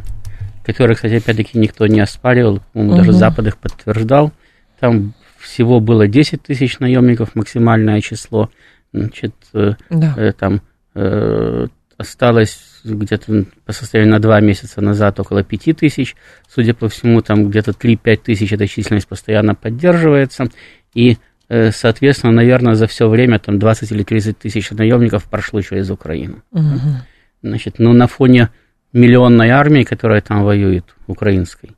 [0.65, 3.19] которые, кстати, опять-таки никто не оспаривал, по-моему, даже Мгм.
[3.19, 4.33] Запад их подтверждал,
[4.81, 8.51] там всего было 10 тысяч наемников, максимальное число,
[8.93, 10.15] значит, э, Да.
[10.17, 10.61] э, там
[10.95, 16.17] э, осталось где-то по состоянию на два месяца назад около 5 тысяч.
[16.49, 20.47] Судя по всему, там где-то 3-5 тысяч эта численность постоянно поддерживается.
[20.95, 25.91] И, э, соответственно, наверное, за все время там 20 или 30 тысяч наемников прошло через
[25.91, 26.43] Украину.
[26.53, 27.03] Мгм.
[27.43, 28.51] Значит, ну, на фоне
[28.93, 31.71] миллионной армии, которая там воюет, украинской,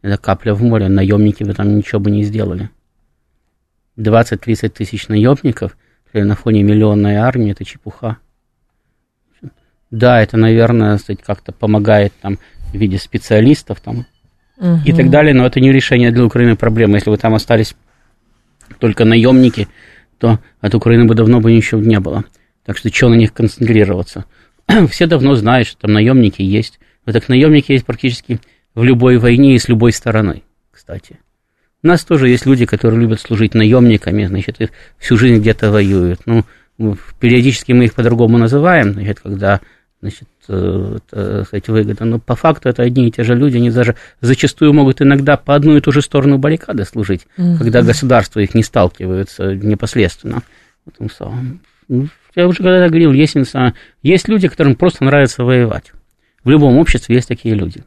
[0.00, 2.70] это капля в море, наемники бы там ничего бы не сделали.
[3.96, 5.76] 20-30 тысяч наемников
[6.12, 8.18] на фоне миллионной армии, это чепуха.
[9.92, 12.38] Да, это, наверное, как-то помогает там
[12.72, 14.06] в виде специалистов там
[14.58, 14.96] и Мгм.
[14.96, 16.96] так далее, но это не решение для Украины проблемы.
[16.96, 17.76] Если бы там остались
[18.78, 19.68] только наемники,
[20.18, 22.24] то от Украины бы давно бы ничего не было.
[22.64, 24.24] Так что что на них концентрироваться?
[24.90, 26.80] Все давно знают, что там наемники есть.
[27.04, 28.40] Вот так наемники есть практически
[28.74, 31.18] в любой войне и с любой стороны, кстати.
[31.82, 36.20] У нас тоже есть люди, которые любят служить наемниками, значит, и всю жизнь где-то воюют.
[36.24, 36.44] Ну,
[37.20, 39.60] периодически мы их по-другому называем, значит, когда
[40.02, 42.04] значит, э, это, сказать, выгода.
[42.04, 45.54] Но по факту это одни и те же люди, они даже зачастую могут иногда по
[45.54, 47.58] одну и ту же сторону баррикады служить, Мгм.
[47.58, 50.42] когда государства их не сталкиваются непосредственно.
[50.84, 51.60] В этом самом.
[51.88, 53.36] Ну, Я уже когда говорил, есть,
[54.02, 55.92] есть люди, которым просто нравится воевать.
[56.42, 57.84] В любом обществе есть такие люди.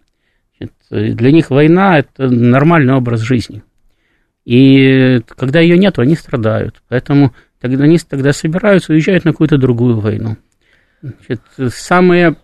[0.58, 3.62] Значит, э, Для них война– это нормальный образ жизни.
[4.46, 6.82] И когда ее нет, они страдают.
[6.88, 10.38] Поэтому тогда они тогда собираются, уезжают на какую-то другую войну.
[11.06, 11.42] Значит,
[11.74, 12.36] самые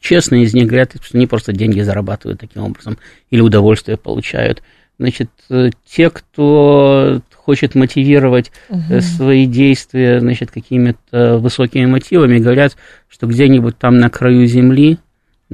[0.00, 2.98] честные из них говорят, что они просто деньги зарабатывают таким образом
[3.30, 4.62] или удовольствие получают.
[4.98, 9.00] Значит, э, те, кто хочет мотивировать Мгм.
[9.00, 12.76] свои действия, значит, какими-то высокими мотивами, говорят,
[13.08, 14.98] что где-нибудь там на краю земли,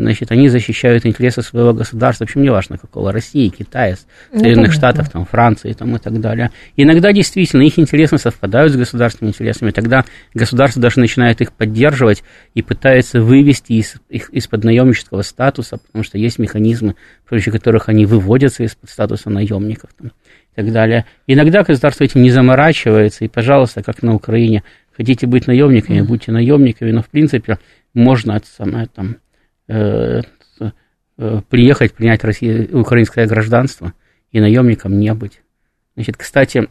[0.02, 3.96] значит, они защищают интересы своего государства, в общем, неважно какого, России, Китая,
[4.32, 4.72] Ну, Соединенных.
[4.72, 6.50] Штатов, там, Франции там, и так далее.
[6.76, 12.22] Иногда действительно их интересы совпадают с государственными интересами, тогда государство даже начинает их поддерживать
[12.54, 17.88] и пытается вывести из, их из-под наемнического статуса, потому что есть механизмы, при помощи которых
[17.88, 21.06] они выводятся из-под статуса наемников там, и так далее.
[21.26, 24.62] Иногда государство этим не заморачивается, и, пожалуйста, как на Украине,
[24.96, 27.58] хотите быть наемниками, будьте наемниками, но, в принципе,
[27.94, 29.16] можно это самое там
[31.48, 33.92] приехать, принять Россия, украинское гражданство
[34.33, 35.42] и наемником не быть.
[35.94, 36.68] Значит, кстати,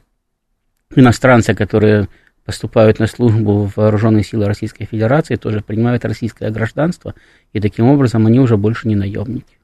[0.95, 2.07] иностранцы, которые
[2.45, 7.13] поступают на службу в вооруженные силы Российской Федерации, тоже принимают российское гражданство,
[7.51, 9.57] и таким образом они уже больше не наемники.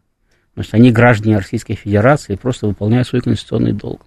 [0.50, 4.06] Потому что они граждане Российской Федерации просто выполняют свой конституционный долг.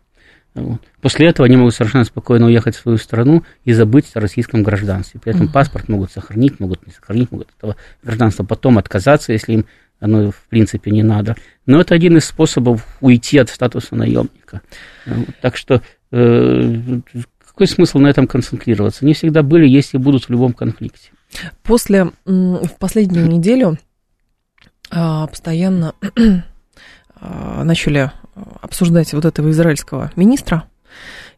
[0.56, 0.80] Вот.
[1.02, 5.20] После этого они могут совершенно спокойно уехать в свою страну и забыть о российском гражданстве.
[5.20, 5.52] При этом Мгм.
[5.52, 9.66] паспорт могут сохранить, могут не сохранить, могут от этого гражданства потом отказаться, если им
[10.00, 11.36] оно в принципе не надо.
[11.64, 14.60] Но это один из способов уйти от статуса наемника.
[15.06, 15.28] Вот.
[15.40, 17.00] Так что э,
[17.46, 19.04] какой смысл на этом концентрироваться?
[19.04, 21.10] Они всегда были, есть и будут в любом конфликте.
[21.62, 23.78] После, в последнюю неделю
[24.90, 25.94] а, постоянно
[27.14, 28.12] а, начали
[28.60, 30.64] обсуждать вот этого израильского министра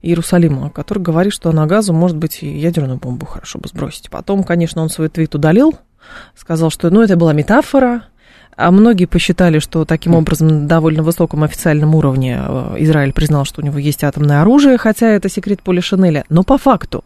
[0.03, 4.11] Иерусалима, который говорит, что на газу, может быть, и ядерную бомбу хорошо бы сбросить.
[4.11, 5.79] Потом, конечно, он свой твит удалил,
[6.37, 8.05] сказал, что ну, это была метафора,
[8.57, 13.61] а многие посчитали, что таким образом на довольно высоком официальном уровне э, Израиль признал, что
[13.61, 16.25] у него есть атомное оружие, хотя это секрет Поля Шинеля.
[16.29, 17.05] Но по факту,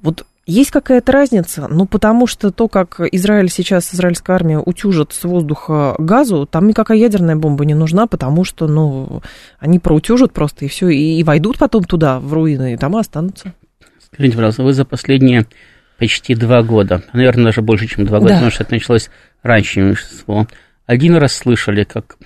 [0.00, 1.66] вот есть какая-то разница?
[1.68, 6.98] Ну, потому что то, как Израиль сейчас, израильская армия утюжит с воздуха газу, там никакая
[6.98, 9.22] ядерная бомба не нужна, потому что, ну,
[9.58, 13.54] они проутюжат просто и все, и, и войдут потом туда, в руины, и там останутся.
[14.12, 15.46] Скажите, пожалуйста, вы за последние
[15.98, 18.34] почти два года, наверное, даже больше, чем два года, Да.
[18.36, 19.10] потому что это началось
[19.42, 20.46] раньше, меньшинство,
[20.86, 22.16] один раз слышали, как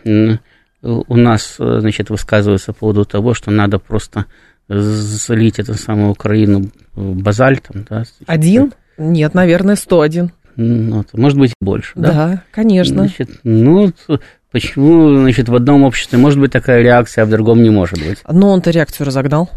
[0.83, 4.27] у нас, э, значит, высказываются по поводу того, что надо просто
[4.69, 8.05] залить эту самую Украину базальтом, да?
[8.27, 8.73] Один?
[8.99, 10.31] Нет, наверное, 101.
[10.57, 12.13] Ну, может быть, больше, да?
[12.13, 13.03] Да, конечно.
[13.03, 13.93] Значит, ну,
[14.51, 18.19] почему, значит, в одном обществе может быть такая реакция, а в другом не может быть?
[18.27, 19.51] Но он-то реакцию разогнал.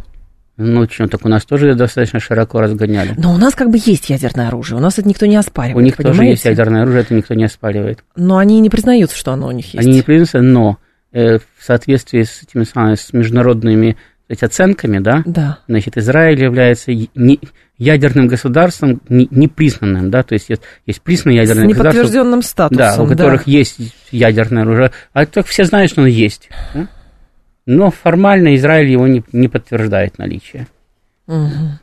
[0.62, 3.16] Ну, что, так у нас тоже достаточно широко разгоняли.
[3.18, 5.78] Но у нас как бы есть ядерное оружие, у нас это никто не оспаривает.
[5.78, 6.18] У них понимаете?
[6.18, 8.04] тоже есть ядерное оружие, это никто не оспаривает.
[8.18, 9.88] Но они не признаются, что оно у них есть.
[9.88, 10.78] Они не признаются, но
[11.14, 13.96] э, в соответствии с этими самыми, с международными
[14.30, 15.60] эти оценками, да, Да.
[15.68, 17.40] значит, Израиль является не,
[17.78, 22.78] ядерным государством не, непризнанным, да, то есть есть, есть признанное С ядерное государство, неподтвержденным статусом.
[22.78, 23.80] да, у которых есть
[24.12, 26.50] ядерное оружие, а так все знают, что оно есть.
[26.74, 26.88] да.
[27.66, 30.68] Но формально Израиль его не, не подтверждает наличие.
[31.28, 31.80] Мгм.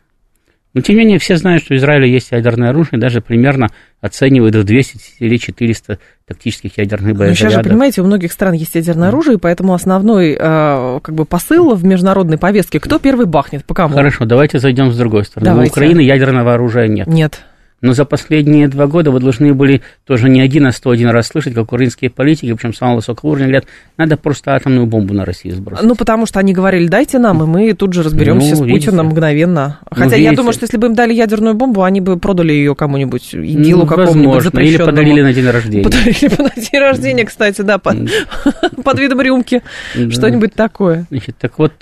[0.77, 3.69] Но тем не менее все знают, что у Израиля есть ядерное оружие, даже примерно
[4.03, 7.71] оценивают в 200 или 400 тактических ядерных Ну, сейчас же, боезарядов.
[7.73, 12.37] понимаете, у многих стран есть ядерное оружие, поэтому основной э, как бы посыл в международной
[12.37, 13.95] повестке, кто первый бахнет, по кому?
[13.95, 15.51] Хорошо, давайте зайдем с другой стороны.
[15.51, 15.71] Давайте.
[15.71, 17.07] У Украины ядерного оружия нет.
[17.07, 17.41] Нет.
[17.83, 21.53] Но за последние два года вы должны были тоже не один, а 101 раз слышать,
[21.53, 23.67] как украинские политики, причем самого высокого уровня, говорят,
[23.99, 25.85] надо просто атомную бомбу на Россию сбросить.
[25.85, 28.87] Ну, потому что они говорили, дайте нам, и мы тут же разберемся Ну, с видите.
[28.87, 29.79] Путиным мгновенно.
[29.91, 30.37] Ну, Хотя я видите.
[30.37, 33.87] думаю, что если бы им дали ядерную бомбу, они бы продали ее кому-нибудь, ИГИЛу Ну,
[33.87, 34.91] какому-нибудь возможно, или запрещенному.
[34.91, 35.85] подарили на день рождения.
[35.85, 37.97] Подарили бы на день рождения, кстати, да, под,
[38.85, 39.63] под видом рюмки,
[39.93, 41.07] что-нибудь такое.
[41.11, 41.73] Значит, так вот,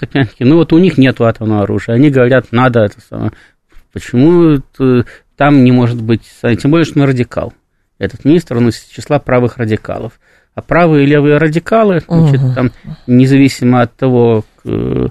[0.40, 1.94] ну вот у них нет атомного оружия.
[1.94, 3.30] Они говорят, надо это самое.
[3.92, 4.61] Почему
[5.37, 6.23] там не может быть,
[6.61, 7.53] тем более, что он радикал.
[7.99, 10.18] Этот министр, он из числа правых радикалов.
[10.55, 12.55] А правые и левые радикалы, значит, Мгм.
[12.55, 12.70] там,
[13.09, 15.11] независимо от того, к, к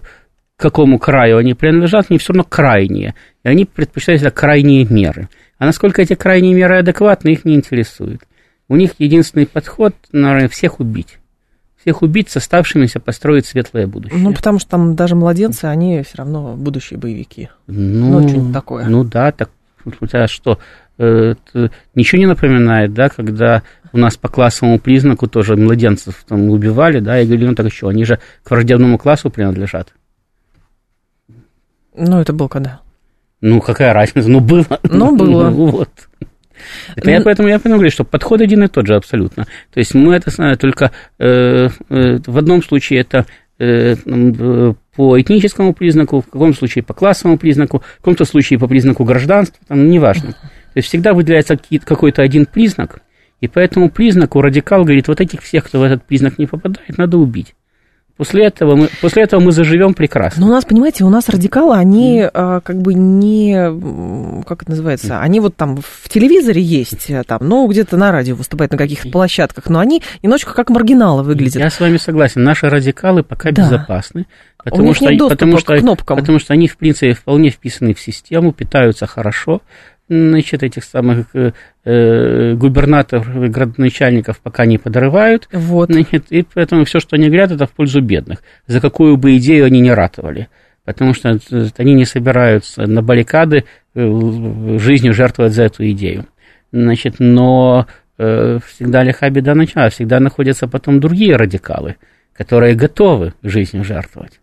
[0.55, 3.13] какому краю они принадлежат, они все равно крайние.
[3.43, 5.27] И они предпочитают всегда крайние меры.
[5.57, 8.21] А насколько эти крайние меры адекватны, их не интересует.
[8.69, 11.19] У них единственный подход, наверное, всех убить.
[11.81, 14.19] Всех убить, с оставшимися построить светлое будущее.
[14.19, 17.49] Ну, потому что там даже младенцы, они все равно будущие боевики.
[17.67, 18.85] Ну, Ну, что-нибудь такое.
[18.85, 19.49] Ну да, так
[19.85, 20.59] у тебя что,
[20.97, 26.49] э, т- ничего не напоминает, да, когда у нас по классовому признаку тоже младенцев там
[26.49, 29.93] убивали, да, и говорили, ну так что, они же к враждебному классу принадлежат.
[31.95, 32.81] Ну, это был когда?
[33.41, 34.29] Ну, какая разница?
[34.29, 34.79] Ну, было.
[34.83, 35.49] Ну, было.
[35.49, 35.89] Ну, вот.
[36.95, 39.45] Это я поэтому я понимаю, что подход один и тот же абсолютно.
[39.73, 43.25] То есть мы это знаем только э, э, в одном случае это
[43.59, 48.67] э, э, по этническому признаку, в каком случае по классовому признаку, в каком-то случае по
[48.67, 50.33] признаку гражданства, там неважно.
[50.33, 53.01] То есть всегда выделяется какой-то один признак,
[53.41, 56.97] и по этому признаку радикал говорит, вот этих всех, кто в этот признак не попадает,
[56.97, 57.55] надо убить.
[58.15, 60.41] После этого мы, после этого мы заживем прекрасно.
[60.41, 65.19] Ну, у нас, понимаете, у нас радикалы, они а, как бы не, как это называется,
[65.19, 69.09] они вот там в телевизоре есть, а, там, ну, где-то на радио выступают на каких-то
[69.09, 71.55] площадках, но они немножечко как маргиналы выглядят.
[71.55, 72.43] Я с вами согласен.
[72.43, 73.63] Наши радикалы пока Да.
[73.63, 74.27] безопасны.
[74.63, 79.61] Потому что, потому, что, потому что они, в принципе, вполне вписаны в систему, питаются хорошо.
[80.13, 81.53] Значит, этих самых э,
[81.85, 85.49] э, губернаторов и градоначальников пока не подрывают.
[85.51, 85.91] Вот.
[85.91, 88.43] Значит, и поэтому все, что они говорят, это в пользу бедных.
[88.67, 90.49] За какую бы идею они не ратовали.
[90.85, 96.25] Потому что э, они не собираются на баррикады э, жизнью жертвовать за эту идею.
[96.71, 101.95] Значит, но всегда лиха беда начала, всегда находятся потом другие радикалы,
[102.37, 104.39] которые готовы жизнью жертвовать,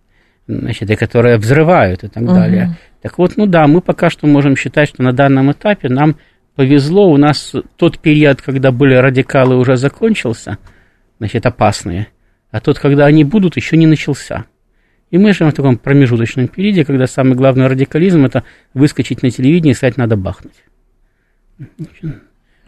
[0.48, 2.34] значит, и которые взрывают и так Мгм.
[2.34, 2.76] далее.
[3.02, 6.16] Так вот, ну да, мы пока что можем считать, что на данном этапе нам
[6.54, 10.58] повезло, у нас тот период, когда были радикалы, уже закончился,
[11.18, 12.08] значит, опасные,
[12.50, 14.44] а тот, когда они будут, еще не начался.
[15.10, 19.72] И мы живем в таком промежуточном периоде, когда самый главный радикализм– это выскочить на телевидение
[19.72, 20.52] и сказать «надо бахнуть».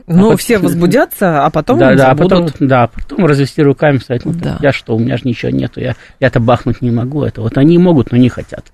[0.07, 2.53] Ну, потом- все возбудятся, а потом да, да, а забудут.
[2.53, 4.59] потом, да, потом развести руками, сказать, ну, Да.
[4.61, 7.79] я что, у меня же ничего нету, я, я-то бахнуть не могу, это вот они
[7.79, 8.73] могут, но не хотят.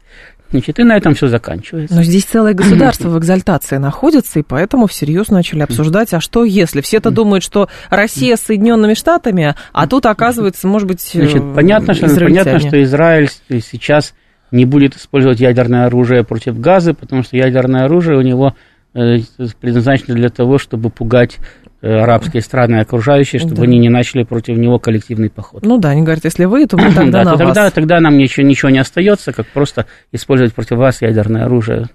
[0.50, 1.94] Значит, и на этом все заканчивается.
[1.94, 6.80] Но здесь целое государство в экзальтации находится, и поэтому всерьез начали обсуждать, а что если?
[6.80, 11.94] Все-то думают, что Россия с Соединенными Штатами, а тут, оказывается, может быть, Значит, э, понятно,
[11.94, 14.14] что, понятно, что Израиль сейчас
[14.50, 18.54] не будет использовать ядерное оружие против Газы, потому что ядерное оружие у него
[18.94, 19.18] э,
[19.61, 21.38] предназначено для того, чтобы пугать
[21.81, 23.62] арабские страны окружающие, чтобы Да.
[23.62, 25.64] они не начали против него коллективный поход.
[25.64, 27.73] Ну да, они говорят, если вы, то мы тогда Да, на то тогда, вас.
[27.73, 31.87] тогда нам ничего, ничего не остается, как просто использовать против вас ядерное оружие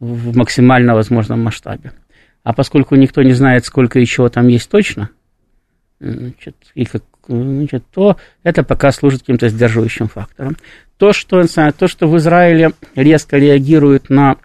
[0.00, 1.92] в максимально возможном масштабе.
[2.42, 5.10] А поскольку никто не знает, сколько еще там есть точно,
[6.00, 10.56] значит, и как, значит, то это пока служит каким-то сдерживающим фактором.
[10.98, 11.42] То что,
[11.72, 14.36] то, что в Израиле резко реагируют на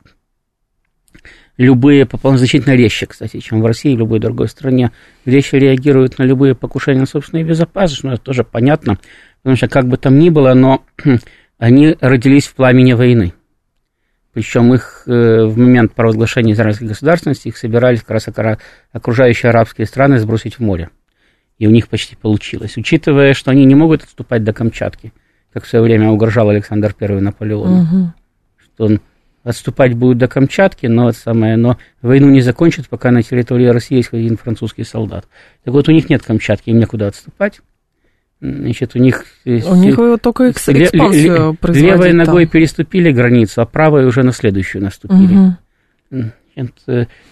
[1.60, 4.92] любые, по- значительно резче, кстати, чем в России и в любой другой стране,
[5.26, 8.98] резче реагируют на любые покушения на собственную безопасность, ну, это тоже понятно,
[9.42, 10.84] потому что как бы там ни было, но
[11.60, 13.34] они родились в пламени войны.
[14.32, 18.58] Причем их э, в момент провозглашения израильской государственности их собирались как раз
[18.94, 20.92] окружающие арабские страны сбросить в море.
[21.58, 22.78] И у них почти получилось.
[22.78, 25.12] Учитывая, что они не могут отступать до Камчатки,
[25.52, 27.82] как в свое время угрожал Александр I Наполеону.
[27.82, 28.14] Угу.
[28.64, 29.02] Что он
[29.44, 34.14] отступать будет до Камчатки, но, самое, но войну не закончит, пока на территории России есть
[34.14, 35.28] один французский солдат.
[35.64, 37.62] Так вот, у них нет Камчатки, им некуда отступать.
[38.42, 39.26] Значит, у них...
[39.46, 42.52] У них только экспансию ле, Левой ногой там.
[42.52, 45.56] переступили границу, а правой уже на следующую наступили.
[46.12, 46.32] Угу.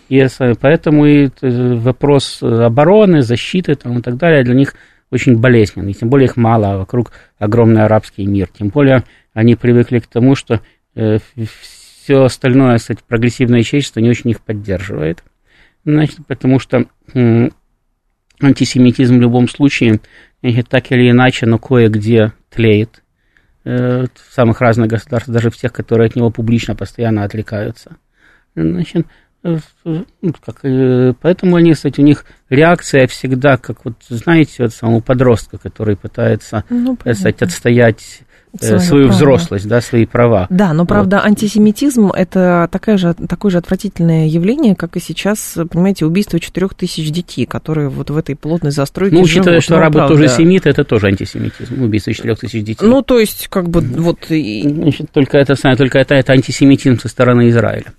[0.09, 0.27] И
[0.59, 4.75] поэтому и вопрос обороны, защиты там, и так далее для них
[5.11, 5.93] очень болезненный.
[5.93, 8.49] Тем более их мало, а вокруг огромный арабский мир.
[8.57, 9.03] Тем более
[9.33, 10.61] они привыкли к тому, что
[10.95, 11.19] э,
[12.07, 15.23] все остальное, кстати, прогрессивное человечество не очень их поддерживает.
[15.83, 16.85] Значит, потому что
[18.39, 19.99] антисемитизм в любом случае,
[20.69, 23.03] так или иначе, но кое-где тлеет
[23.65, 27.97] э, в самых разных государствах, даже в тех, которые от него публично постоянно отвлекаются.
[28.55, 29.05] Значит,
[29.43, 34.73] э, ну, как, э, поэтому они, кстати, у них реакция всегда, как вот, знаете, вот
[34.73, 38.21] самого подростка, который пытается, ну, кстати, отстоять
[38.61, 39.17] Э, свою право.
[39.17, 40.47] взрослость, да, свои права.
[40.49, 41.25] Да, но правда вот.
[41.25, 47.11] антисемитизм это такая же, такое же отвратительное явление, как и сейчас, понимаете, убийство четырех тысяч
[47.11, 50.15] детей, которые вот в этой плотной застройке Ну, учитывая, что арабы правда.
[50.15, 52.85] тоже семиты, это тоже антисемитизм, убийство четырех тысяч детей.
[52.85, 54.19] Ну, то есть, как бы, вот...
[54.27, 57.93] Значит, только это, только это, это антисемитизм со стороны Израиля.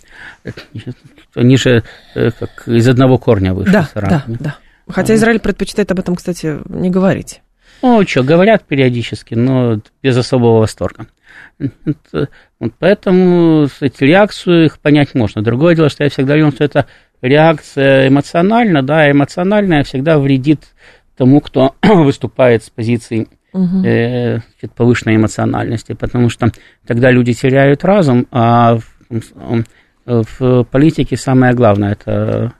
[0.73, 0.97] Значит,
[1.35, 1.85] они же
[2.15, 4.37] э, как из одного корня вышли да, с арабами.
[4.41, 4.59] Да, да.
[4.89, 7.43] Хотя Израиль предпочитает об этом, кстати, не говорить.
[7.83, 11.07] Ну, что, говорят периодически, но без особого восторга.
[11.59, 15.43] Вот поэтому, кстати, реакцию их понять можно.
[15.43, 16.87] Другое дело, что я всегда говорил, что это
[17.21, 20.63] реакция эмоциональна, да, эмоциональная всегда вредит
[21.17, 23.85] тому, кто выступает с позиции угу.
[23.85, 24.41] э,
[24.75, 26.51] повышенной эмоциональности, потому что
[26.87, 29.65] тогда люди теряют разум, а в,
[30.07, 32.53] в политике самое главное это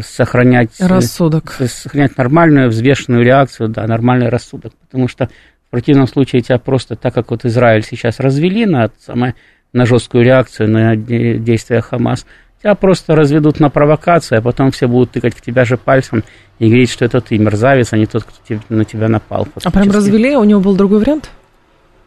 [0.00, 0.70] сохранять...
[0.78, 1.52] Э, рассудок.
[1.66, 4.72] Сохранять нормальную, взвешенную реакцию, да, нормальный рассудок.
[4.74, 5.28] Потому что
[5.66, 9.34] в противном случае тебя просто, так как вот Израиль сейчас развели на, самое,
[9.72, 12.26] на жесткую реакцию на действия Хамас,
[12.62, 16.24] тебя просто разведут на провокацию, а потом все будут тыкать в тебя же пальцем
[16.58, 19.46] и говорить, что это ты мерзавец, а не тот, кто на тебя напал.
[19.62, 20.36] А прям развели?
[20.36, 21.30] У него был другой вариант?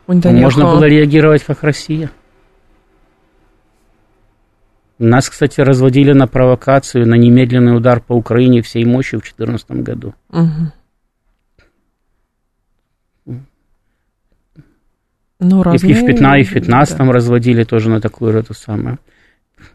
[0.08, 2.10] Можно было реагировать как Россия.
[5.00, 10.16] Нас, кстати, разводили на провокацию, на немедленный удар по Украине всей мощью в 2014 году.
[10.30, 10.72] Угу.
[15.40, 15.92] Ну, разные...
[15.92, 17.06] И в 15, в 15 да.
[17.06, 18.98] разводили тоже на такую же эту самую.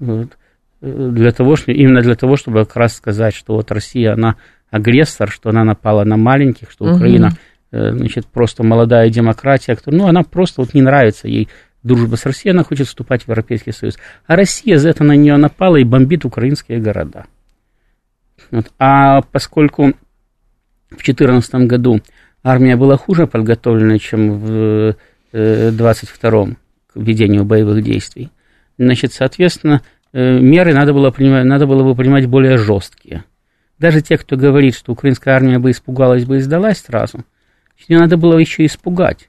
[0.01, 0.37] Вот.
[0.81, 4.35] Для того, что, именно для того, чтобы как раз сказать, что вот Россия, она
[4.71, 7.29] агрессор, что она напала на маленьких, что Украина,
[7.71, 7.97] угу.
[7.97, 11.49] значит, просто молодая демократия, ну, она просто вот не нравится ей
[11.83, 13.99] дружба с Россией, она хочет вступать в Европейский Союз.
[14.27, 17.27] А Россия за это на нее напала и бомбит украинские города.
[18.51, 18.71] Вот.
[18.79, 19.93] А поскольку
[20.91, 22.01] в 2014 году
[22.43, 24.97] армия была хуже подготовлена, чем в
[25.33, 26.55] 22-м э,
[26.93, 28.31] к ведению боевых действий,
[28.79, 33.25] значит, соответственно, э, меры надо было, принимать, надо было бы принимать более жесткие.
[33.79, 37.25] Даже те, кто говорит, что украинская армия бы испугалась бы и сдалась сразу,
[37.89, 39.29] ее надо было еще испугать.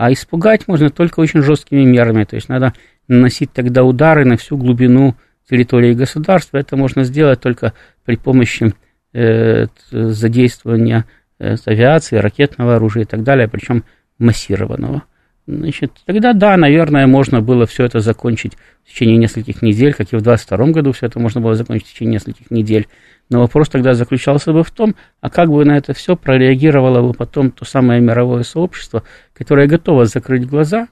[0.00, 2.24] А испугать можно только очень жесткими мерами.
[2.24, 2.72] То есть надо
[3.06, 5.14] наносить тогда удары на всю глубину
[5.46, 6.56] территории государства.
[6.56, 7.74] Это можно сделать только
[8.06, 8.72] при помощи
[9.12, 11.04] э, задействования
[11.38, 13.84] э, авиации, ракетного оружия и так далее, причем
[14.18, 15.02] массированного.
[15.50, 20.16] Значит, тогда да, наверное, можно было все это закончить в течение нескольких недель, как и
[20.16, 22.86] в 22 году все это можно было закончить в течение нескольких недель.
[23.30, 27.14] Но вопрос тогда заключался бы в том, а как бы на это все прореагировало бы
[27.14, 29.02] потом то самое мировое сообщество,
[29.34, 30.88] которое готово закрыть глаза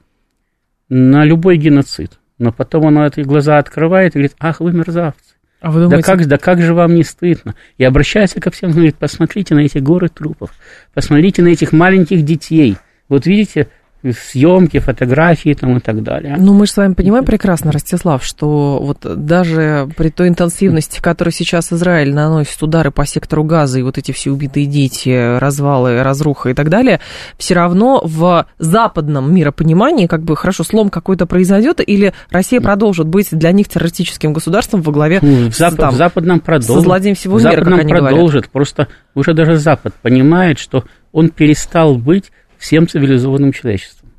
[0.89, 2.19] на любой геноцид.
[2.39, 5.35] Но потом оно эти глаза открывает и говорит, ах, вы мерзавцы.
[5.61, 5.97] А вы думаете...
[5.97, 7.55] да, как, да как же вам не стыдно?
[7.77, 10.51] И обращается ко всем, говорит, посмотрите на эти горы трупов,
[10.95, 12.77] посмотрите на этих маленьких детей.
[13.09, 13.69] Вот видите,
[14.05, 16.37] съемки, фотографии там и так далее.
[16.39, 21.31] Ну, мы же с вами понимаем прекрасно, Ростислав, что вот даже при той интенсивности, которой
[21.31, 26.51] сейчас Израиль наносит удары по сектору газа и вот эти все убитые дети, развалы, разруха
[26.51, 27.01] и так далее,
[27.39, 33.29] все равно в западном миропонимании, как бы, хорошо, слом какой-то произойдет, или Россия продолжит быть
[33.33, 36.77] для них террористическим государством во главе в, Зап- там, в западном продолжит.
[36.77, 38.19] Со злодеем всего в мира, как они продолжит.
[38.29, 38.51] Говорят.
[38.51, 44.11] Просто уже даже Запад понимает, что он перестал быть всем цивилизованным человечеством.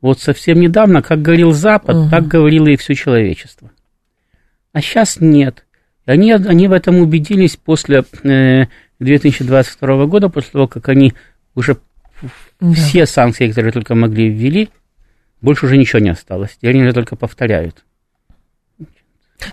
[0.00, 2.10] Вот совсем недавно, как говорил Запад, угу.
[2.10, 3.70] так говорило и все человечество.
[4.72, 5.64] А сейчас нет.
[6.06, 8.64] Они, они в этом убедились после э,
[8.98, 11.12] 2022 года, после того, как они
[11.54, 11.76] уже
[12.60, 12.72] да.
[12.72, 14.70] все санкции, которые только могли, ввели,
[15.40, 16.56] больше уже ничего не осталось.
[16.56, 17.84] Теперь они уже только повторяют.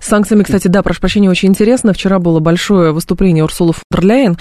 [0.01, 1.93] С санкциями, кстати, да, прошу прощения, очень интересно.
[1.93, 4.37] Вчера было большое выступление Урсулы фон дер Ляйен,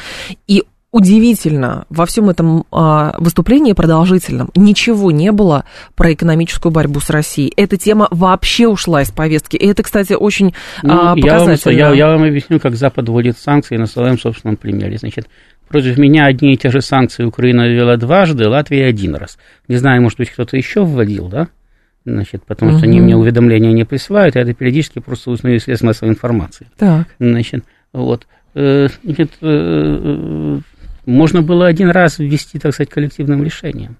[0.49, 0.65] и
[0.97, 7.53] удивительно, во всем этом а, выступлении продолжительном ничего не было про экономическую борьбу с Россией.
[7.55, 9.57] Эта тема вообще ушла из повестки.
[9.57, 11.73] И это, кстати, очень ну, показательно.
[11.73, 14.97] Я вам, я, я вам объясню, как Запад вводит санкции на своем собственном примере.
[14.97, 15.29] Значит,
[15.69, 19.37] против меня одни и те же санкции Украина ввела дважды, Латвия один раз.
[19.69, 21.49] Не знаю, может быть, кто-то еще вводил, да?
[22.07, 22.79] Значит, потому угу.
[22.79, 26.69] что они мне уведомления не присылают, я это периодически просто узнаю из средств массовой информации.
[26.79, 27.09] Так.
[27.19, 28.27] Значит, вот.
[28.55, 30.59] Э, значит, э,
[31.07, 33.97] можно было один раз ввести, так сказать, коллективным решением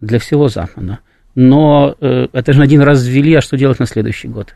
[0.00, 1.00] для всего Запада.
[1.34, 4.54] Но э, это же один раз ввели, а что делать на следующий год?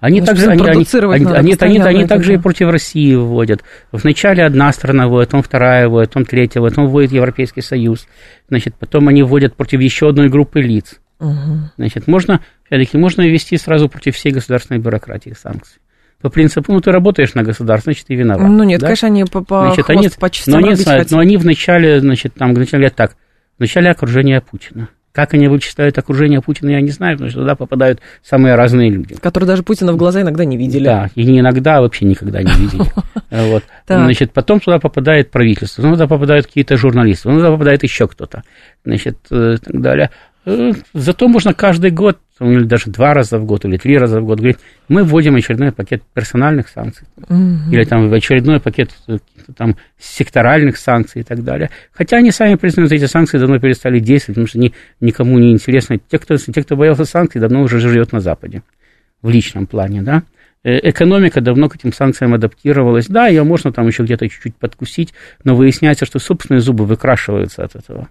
[0.00, 3.64] Они ну, также, они, они, они, они, они, они также и против России вводят.
[3.90, 8.06] Вначале одна страна вводит, потом вторая вводит, потом третья вводит, потом вводит Европейский Союз.
[8.50, 11.00] Значит, потом они вводят против еще одной группы лиц.
[11.20, 11.70] Угу.
[11.78, 15.80] Значит, можно, все-таки, можно ввести сразу против всей государственной бюрократии санкции
[16.24, 18.48] по принципу, ну, ты работаешь на государство, значит, ты виноват.
[18.48, 18.86] Ну, нет, да?
[18.86, 22.54] конечно, они по, по значит, они, по но они, знают, но они вначале, значит, там,
[22.54, 23.16] вначале говорят так,
[23.58, 24.88] вначале окружение Путина.
[25.12, 29.16] Как они вычисляют окружение Путина, я не знаю, потому что туда попадают самые разные люди.
[29.16, 30.84] Которые даже Путина в глаза иногда не видели.
[30.84, 32.84] Да, и не иногда, а вообще никогда не видели.
[33.30, 33.64] Вот.
[33.86, 38.44] Значит, потом туда попадает правительство, туда попадают какие-то журналисты, туда попадает еще кто-то,
[38.82, 40.10] значит, и э, так далее.
[40.46, 44.24] Э, зато можно каждый год, или даже два раза в год, или три раза в
[44.24, 44.58] год говорить,
[44.88, 47.70] мы вводим очередной пакет персональных санкций, угу.
[47.70, 49.18] или там очередной пакет э,
[49.56, 51.70] там, секторальных санкций и так далее.
[51.92, 56.00] Хотя они сами признают, эти санкции давно перестали действовать, потому что они никому не интересны.
[56.10, 58.62] Те, кто, те, кто боялся санкций, давно уже живет на Западе,
[59.22, 60.24] в личном плане, да.
[60.64, 63.06] Э, экономика давно к этим санкциям адаптировалась.
[63.06, 65.14] Да, ее можно там еще где-то чуть-чуть подкусить,
[65.44, 68.08] но выясняется, что собственные зубы выкрашиваются от этого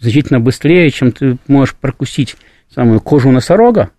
[0.00, 2.36] значительно быстрее, чем ты можешь прокусить
[2.74, 3.90] самую кожу носорога,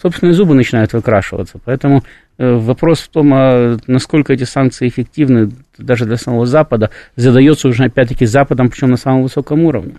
[0.00, 1.58] собственные зубы начинают выкрашиваться.
[1.64, 2.02] Поэтому
[2.38, 7.84] э, вопрос в том, а насколько эти санкции эффективны даже для самого Запада, задается уже
[7.84, 9.96] опять-таки Западом, причем на самом высоком уровне.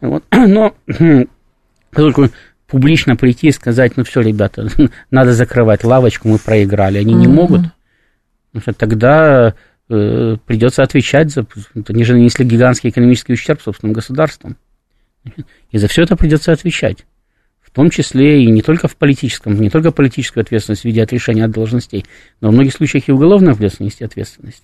[0.00, 0.24] Вот.
[0.30, 0.74] Но
[1.90, 2.30] поскольку
[2.66, 4.68] публично прийти и сказать, ну все, ребята,
[5.10, 7.62] надо закрывать лавочку, мы проиграли, они не могут,
[8.52, 9.54] потому что тогда
[9.88, 11.46] э, придется отвечать за...
[11.88, 14.56] Они же нанесли гигантский экономический ущерб собственным государствам.
[15.70, 17.04] И за все это придется отвечать.
[17.74, 21.44] В том числе и не только в политическом, не только политическую ответственность в виде отрешения
[21.44, 22.06] от должностей,
[22.40, 24.62] но в многих случаях и уголовная ответственность и ответственность.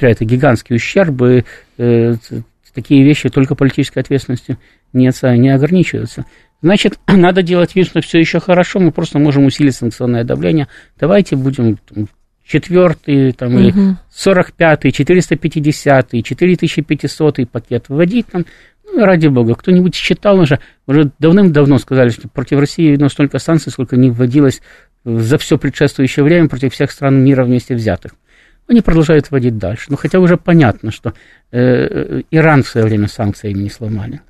[0.00, 1.44] Это гигантский ущерб, и
[1.76, 2.14] э,
[2.72, 4.56] такие вещи только политической ответственностью
[4.94, 6.24] не, не ограничиваются.
[6.62, 10.68] Значит, надо делать вид, что все еще хорошо, мы просто можем усилить санкционное давление.
[10.98, 11.78] Давайте будем
[12.42, 13.60] четвертый, там, угу.
[13.60, 18.46] или 45-й, 450-й, 4500 пакет вводить там,
[18.94, 23.96] ради бога, кто-нибудь считал уже, уже давным-давно сказали, что против России введено столько санкций, сколько
[23.96, 24.62] не вводилось
[25.04, 28.12] за все предшествующее время против всех стран мира вместе взятых.
[28.68, 29.86] Они продолжают вводить дальше.
[29.88, 31.14] Ну, хотя уже понятно, что
[31.52, 34.20] э, Иран в свое время санкциями не сломали.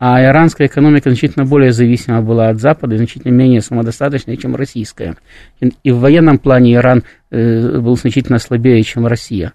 [0.00, 5.16] А иранская экономика значительно более зависима была от Запада и значительно менее самодостаточная, чем российская.
[5.60, 9.52] И в военном плане Иран э, был значительно слабее, чем Россия.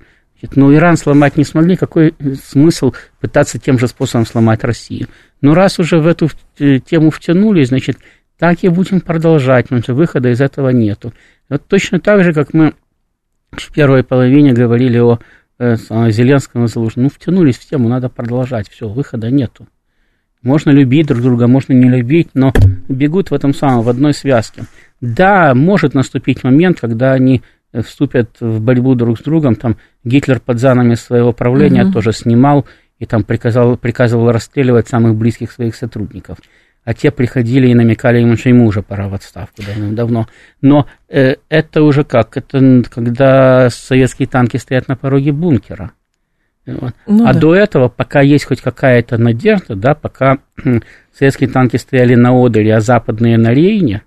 [0.56, 2.14] Но Иран сломать не смогли, какой
[2.44, 5.08] смысл пытаться тем же способом сломать Россию?
[5.41, 6.30] Но раз уже в эту
[6.60, 7.98] э, тему втянули, значит,
[8.38, 11.14] так и будем продолжать, потому что выхода из этого нету.
[11.50, 12.74] Вот точно так же, как мы
[13.52, 15.20] в первой половине говорили о
[15.60, 19.68] э, Зеленском и Залужном, ну, втянулись в тему, надо продолжать, все, выхода нету.
[20.41, 22.52] Можно любить друг друга, можно не любить, но
[22.89, 24.64] бегут в этом самом, в одной связке.
[25.00, 27.44] Да, может наступить момент, когда они
[27.82, 29.56] вступят в борьбу друг с другом.
[29.56, 31.94] Там Гитлер под занами своего правления угу.
[31.94, 32.66] тоже снимал
[33.00, 36.38] и там приказал, приказывал расстреливать самых близких своих сотрудников.
[36.86, 39.62] А те приходили и намекали ему, что ему уже пора в отставку
[39.92, 40.28] давно.
[40.62, 42.36] Но э, это уже как?
[42.36, 45.92] Это когда советские танки стоят на пороге бункера.
[46.66, 46.94] Вот.
[47.08, 47.40] Ну, а да.
[47.40, 50.40] до этого, пока есть хоть какая-то надежда, да, пока
[51.18, 54.04] советские танки стояли на Одере, а западные на Рейне,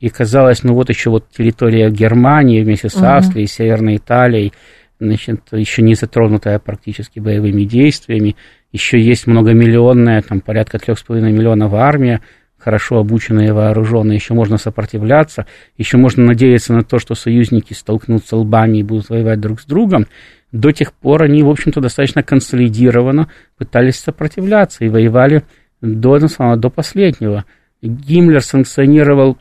[0.00, 3.52] и казалось, ну вот еще вот территория Германии вместе с Австрией, угу.
[3.52, 4.52] Северной Италией,
[4.98, 8.36] значит, еще не затронутая практически боевыми действиями,
[8.72, 12.20] еще есть многомиллионная, там порядка трех с половиной миллионов армия,
[12.58, 15.46] хорошо обученная и вооруженная, еще можно сопротивляться,
[15.76, 20.06] еще можно надеяться на то, что союзники столкнутся лбами и будут воевать друг с другом.
[20.52, 25.42] До тех пор они, в общем-то, достаточно консолидированно пытались сопротивляться и воевали
[25.80, 27.44] до, до последнего.
[27.82, 29.38] Гиммлер санкционировал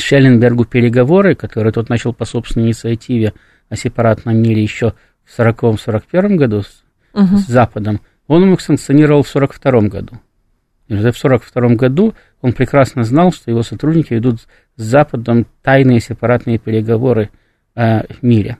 [0.00, 3.32] Шелленбергу переговоры, которые тот начал по собственной инициативе
[3.68, 7.36] о сепаратном мире еще в 1940-1941 году с, угу.
[7.38, 10.20] с Западом, он их санкционировал в 1942 году.
[10.88, 14.40] И уже в 1942 году он прекрасно знал, что его сотрудники ведут
[14.76, 17.30] с Западом тайные сепаратные переговоры
[17.74, 18.58] о мире.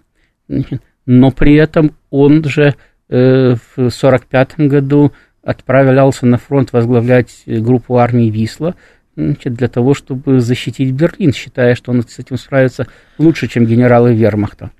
[1.06, 2.74] Но при этом он же
[3.08, 5.12] э, в 1945 году
[5.42, 8.74] отправлялся на фронт возглавлять группу армии Висла
[9.16, 12.86] значит, для того, чтобы защитить Берлин, считая, что он с этим справится
[13.18, 14.70] лучше, чем генералы вермахта.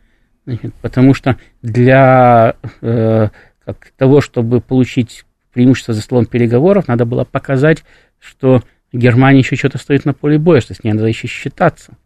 [0.47, 3.29] Значит, потому что для э,
[3.65, 7.85] как, того, чтобы получить преимущество за столом переговоров, надо было показать,
[8.19, 8.63] что
[8.93, 11.97] Германия еще что-то стоит на поле боя, что с ней надо еще считаться,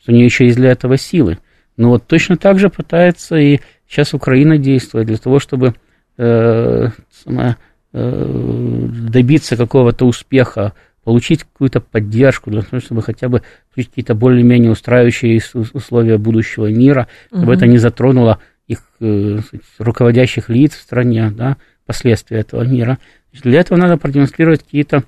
[0.00, 1.38] что у нее еще есть для этого силы.
[1.76, 5.74] Но вот точно так же пытается и сейчас Украина действовать для того, чтобы
[6.16, 6.88] э,
[7.24, 7.56] самое,
[7.92, 10.72] э, добиться какого-то успеха,
[11.04, 13.42] получить какую-то поддержку, для того, чтобы хотя бы
[13.74, 15.40] получить какие-то более-менее устраивающие
[15.74, 17.52] условия будущего мира, чтобы угу.
[17.52, 19.38] это не затронуло их э,
[19.78, 22.98] руководящих лиц в стране, да, последствия этого мира.
[23.32, 25.04] Для этого надо продемонстрировать какие-то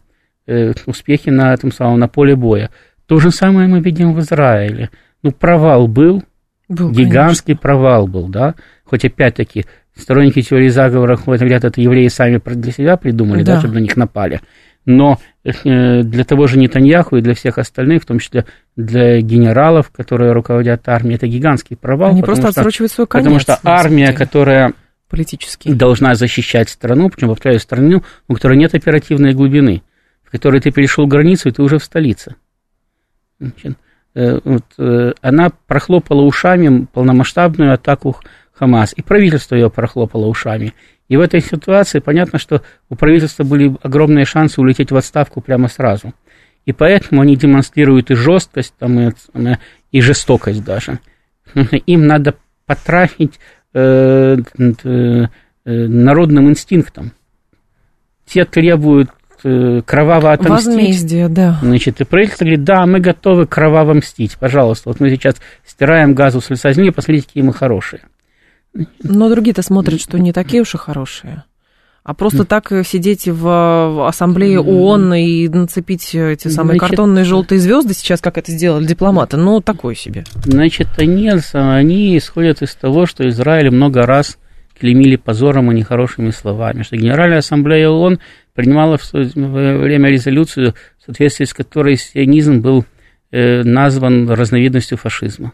[0.47, 2.71] э, успехи на этом самом, на поле боя.
[3.07, 4.91] То же самое мы видим в Израиле.
[5.23, 6.23] Ну, провал был,
[6.69, 7.63] был гигантский конечно.
[7.63, 9.67] провал был, да, хоть опять-таки
[9.97, 13.97] сторонники теории заговора говорят, это евреи сами для себя придумали, да, да чтобы на них
[13.97, 14.41] напали.
[14.87, 18.45] Но э, для того же Нетаньяху и для всех остальных, в том числе
[18.77, 22.11] для генералов, которые руководят армией, это гигантский провал.
[22.11, 23.25] Они просто отсрочивают свой конец.
[23.25, 24.75] Потому что армия, которая
[25.09, 25.73] политический.
[25.73, 29.83] Должна защищать страну, причем, повторяю, страну, у которой нет оперативной глубины,
[30.25, 32.35] в которой ты перешел границу, и ты уже в столице.
[33.39, 33.79] Значит,
[34.15, 38.17] э, вот, э, она прохлопала ушами полномасштабную атаку
[38.53, 40.75] Хамас, и правительство ее прохлопало ушами.
[41.09, 45.69] И в этой ситуации понятно, что у правительства были огромные шансы улететь в отставку прямо
[45.69, 46.15] сразу.
[46.65, 49.13] И поэтому они демонстрируют и жесткость, там, и,
[49.93, 51.01] и жестокость даже.
[51.55, 52.37] Им надо
[52.67, 53.39] потрафить
[53.77, 55.27] Э, э,
[55.65, 57.13] народным инстинктом.
[58.25, 59.11] Те требуют
[59.43, 60.67] э, кроваво отомстить.
[60.67, 61.59] Возмездие, да.
[61.61, 64.91] Значит, и правительство говорит, да, мы готовы кроваво мстить, пожалуйста.
[64.91, 65.37] Вот мы сейчас
[65.67, 68.03] стираем газу с лица земли, посмотрите, какие мы хорошие.
[69.03, 71.45] Но другие-то смотрят, что не такие уж и хорошие.
[72.05, 77.95] А просто так сидеть в ассамблее ООН и нацепить эти самые Значит, картонные желтые звезды
[77.95, 80.25] сейчас, как это сделали дипломаты, ну, такое себе.
[80.45, 84.37] Значит, они, они исходят из того, что Израиль много раз
[84.79, 88.19] клеймили позором и нехорошими словами, что Генеральная ассамблея ООН
[88.53, 92.85] принимала в время резолюцию, в соответствии с которой сионизм был
[93.31, 95.53] э, назван разновидностью фашизма.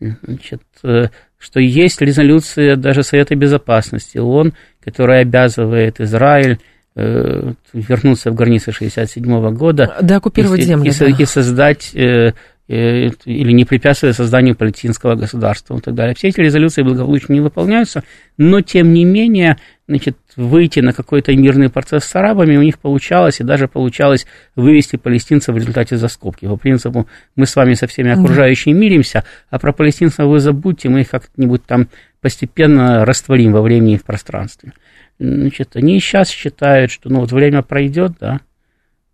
[0.00, 6.58] Значит, э, что есть резолюция даже Совета Безопасности ООН, которая обязывает Израиль
[6.96, 9.96] э, вернуться в границы 1967 года.
[10.00, 10.90] Да, оккупировать и, земли.
[10.90, 11.06] И, да.
[11.06, 12.32] и создать э,
[12.68, 16.14] э, или не препятствуя созданию палестинского государства и так далее.
[16.14, 18.04] Все эти резолюции благополучно не выполняются,
[18.38, 19.58] но тем не менее
[19.90, 24.24] значит, выйти на какой-то мирный процесс с арабами у них получалось, и даже получалось
[24.54, 26.46] вывести палестинцев в результате заскобки.
[26.46, 31.00] По принципу, мы с вами со всеми окружающими миримся, а про палестинцев вы забудьте, мы
[31.00, 31.88] их как-нибудь там
[32.20, 34.74] постепенно растворим во времени и в пространстве.
[35.18, 38.40] Значит, они сейчас считают, что ну, вот время пройдет, да,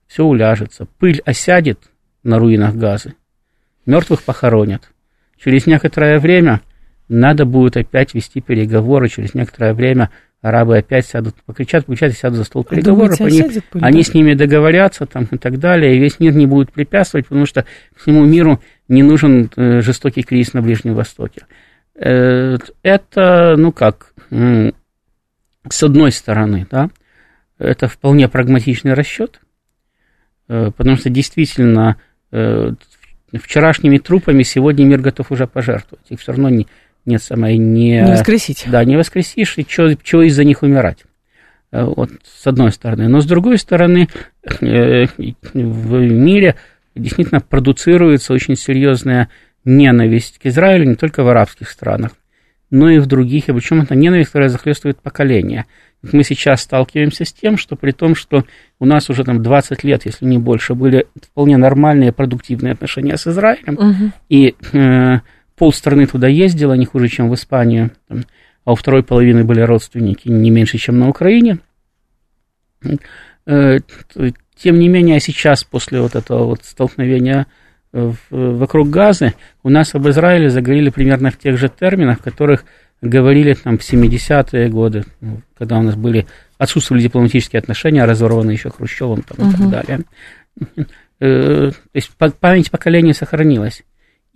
[0.07, 1.81] все уляжется, пыль осядет
[2.23, 3.15] на руинах газы,
[3.87, 4.91] мертвых похоронят.
[5.39, 6.61] Через некоторое время
[7.09, 10.11] надо будет опять вести переговоры, через некоторое время
[10.43, 14.35] арабы опять сядут, покричат, покричат и сядут за стол переговоров, они, пыль, они с ними
[14.35, 17.65] договорятся там, и так далее, и весь мир не будет препятствовать, потому что
[17.97, 21.47] всему миру не нужен э, жестокий кризис на Ближнем Востоке.
[21.95, 26.91] Э, это, ну как, с одной стороны, да,
[27.59, 29.41] это вполне прагматичный расчет,
[30.49, 31.97] э, потому что действительно
[33.33, 36.67] вчерашними трупами сегодня мир готов уже пожертвовать, их все равно не,
[37.07, 38.03] нет самое не...
[38.03, 38.65] Не воскресить.
[38.67, 40.99] Да, не воскресишь, и чего, из-за них умирать?
[41.73, 43.09] Э, вот с одной стороны.
[43.09, 44.09] Но с другой стороны,
[44.61, 45.17] в
[45.55, 46.57] мире
[46.95, 49.29] действительно продуцируется очень серьезная
[49.65, 52.13] ненависть к Израилю не только в арабских странах,
[52.71, 55.67] но и в других, и причем это ненависть, которая захлестывает поколения.
[56.03, 58.45] Мы сейчас сталкиваемся с тем, что при том, что
[58.79, 63.27] у нас уже там 20 лет, если не больше, были вполне нормальные, продуктивные отношения с
[63.27, 64.13] Израилем, угу.
[64.29, 65.21] и э,
[65.57, 68.25] полстраны туда ездила, не хуже, чем в Испанию, там,
[68.65, 71.59] а у второй половины были родственники не меньше, чем на Украине.
[73.47, 73.79] Э,
[74.57, 77.47] тем не менее, сейчас, после вот этого вот столкновения
[78.31, 82.65] вокруг Газы, у нас об Израиле заговорили примерно в тех же терминах, в которых
[83.01, 85.05] говорили там в 70-е годы,
[85.57, 86.27] когда у нас были,
[86.59, 89.55] отсутствовали дипломатические отношения, разорваны еще Хрущевым там, угу.
[89.55, 90.01] и так далее.
[91.19, 93.83] Э, то есть память поколения сохранилась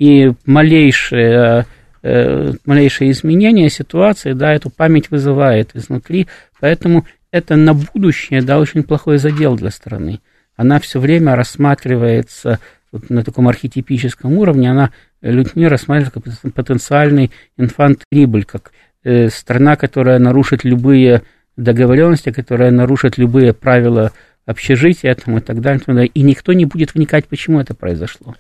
[0.01, 1.66] и малейшее
[2.03, 6.26] э, малейшее изменение ситуации, да, эту память вызывает изнутри,
[6.59, 10.20] поэтому это на будущее, да, очень плохой задел для страны.
[10.57, 12.59] Она все время рассматривается
[12.90, 14.90] вот на таком архетипическом уровне, она
[15.20, 18.72] людьми рассматривается как потенциальный инфант-прибыль, как
[19.05, 21.22] э, страна, которая нарушит любые
[21.59, 24.12] договоренности, которая нарушит любые правила
[24.51, 28.34] общежития там, и так далее, и никто не будет вникать, почему это произошло.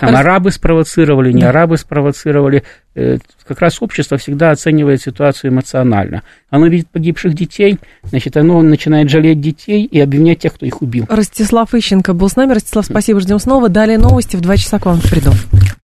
[0.00, 0.20] Там Раз...
[0.20, 1.50] арабы спровоцировали, не да.
[1.50, 2.62] арабы спровоцировали.
[2.94, 6.22] Э, как раз общество всегда оценивает ситуацию эмоционально.
[6.48, 11.06] Оно видит погибших детей, значит, оно начинает жалеть детей и обвинять тех, кто их убил.
[11.08, 12.52] Ростислав Ищенко был с нами.
[12.54, 13.68] Ростислав, спасибо, ждем снова.
[13.68, 15.32] Далее новости в два часа к вам приду.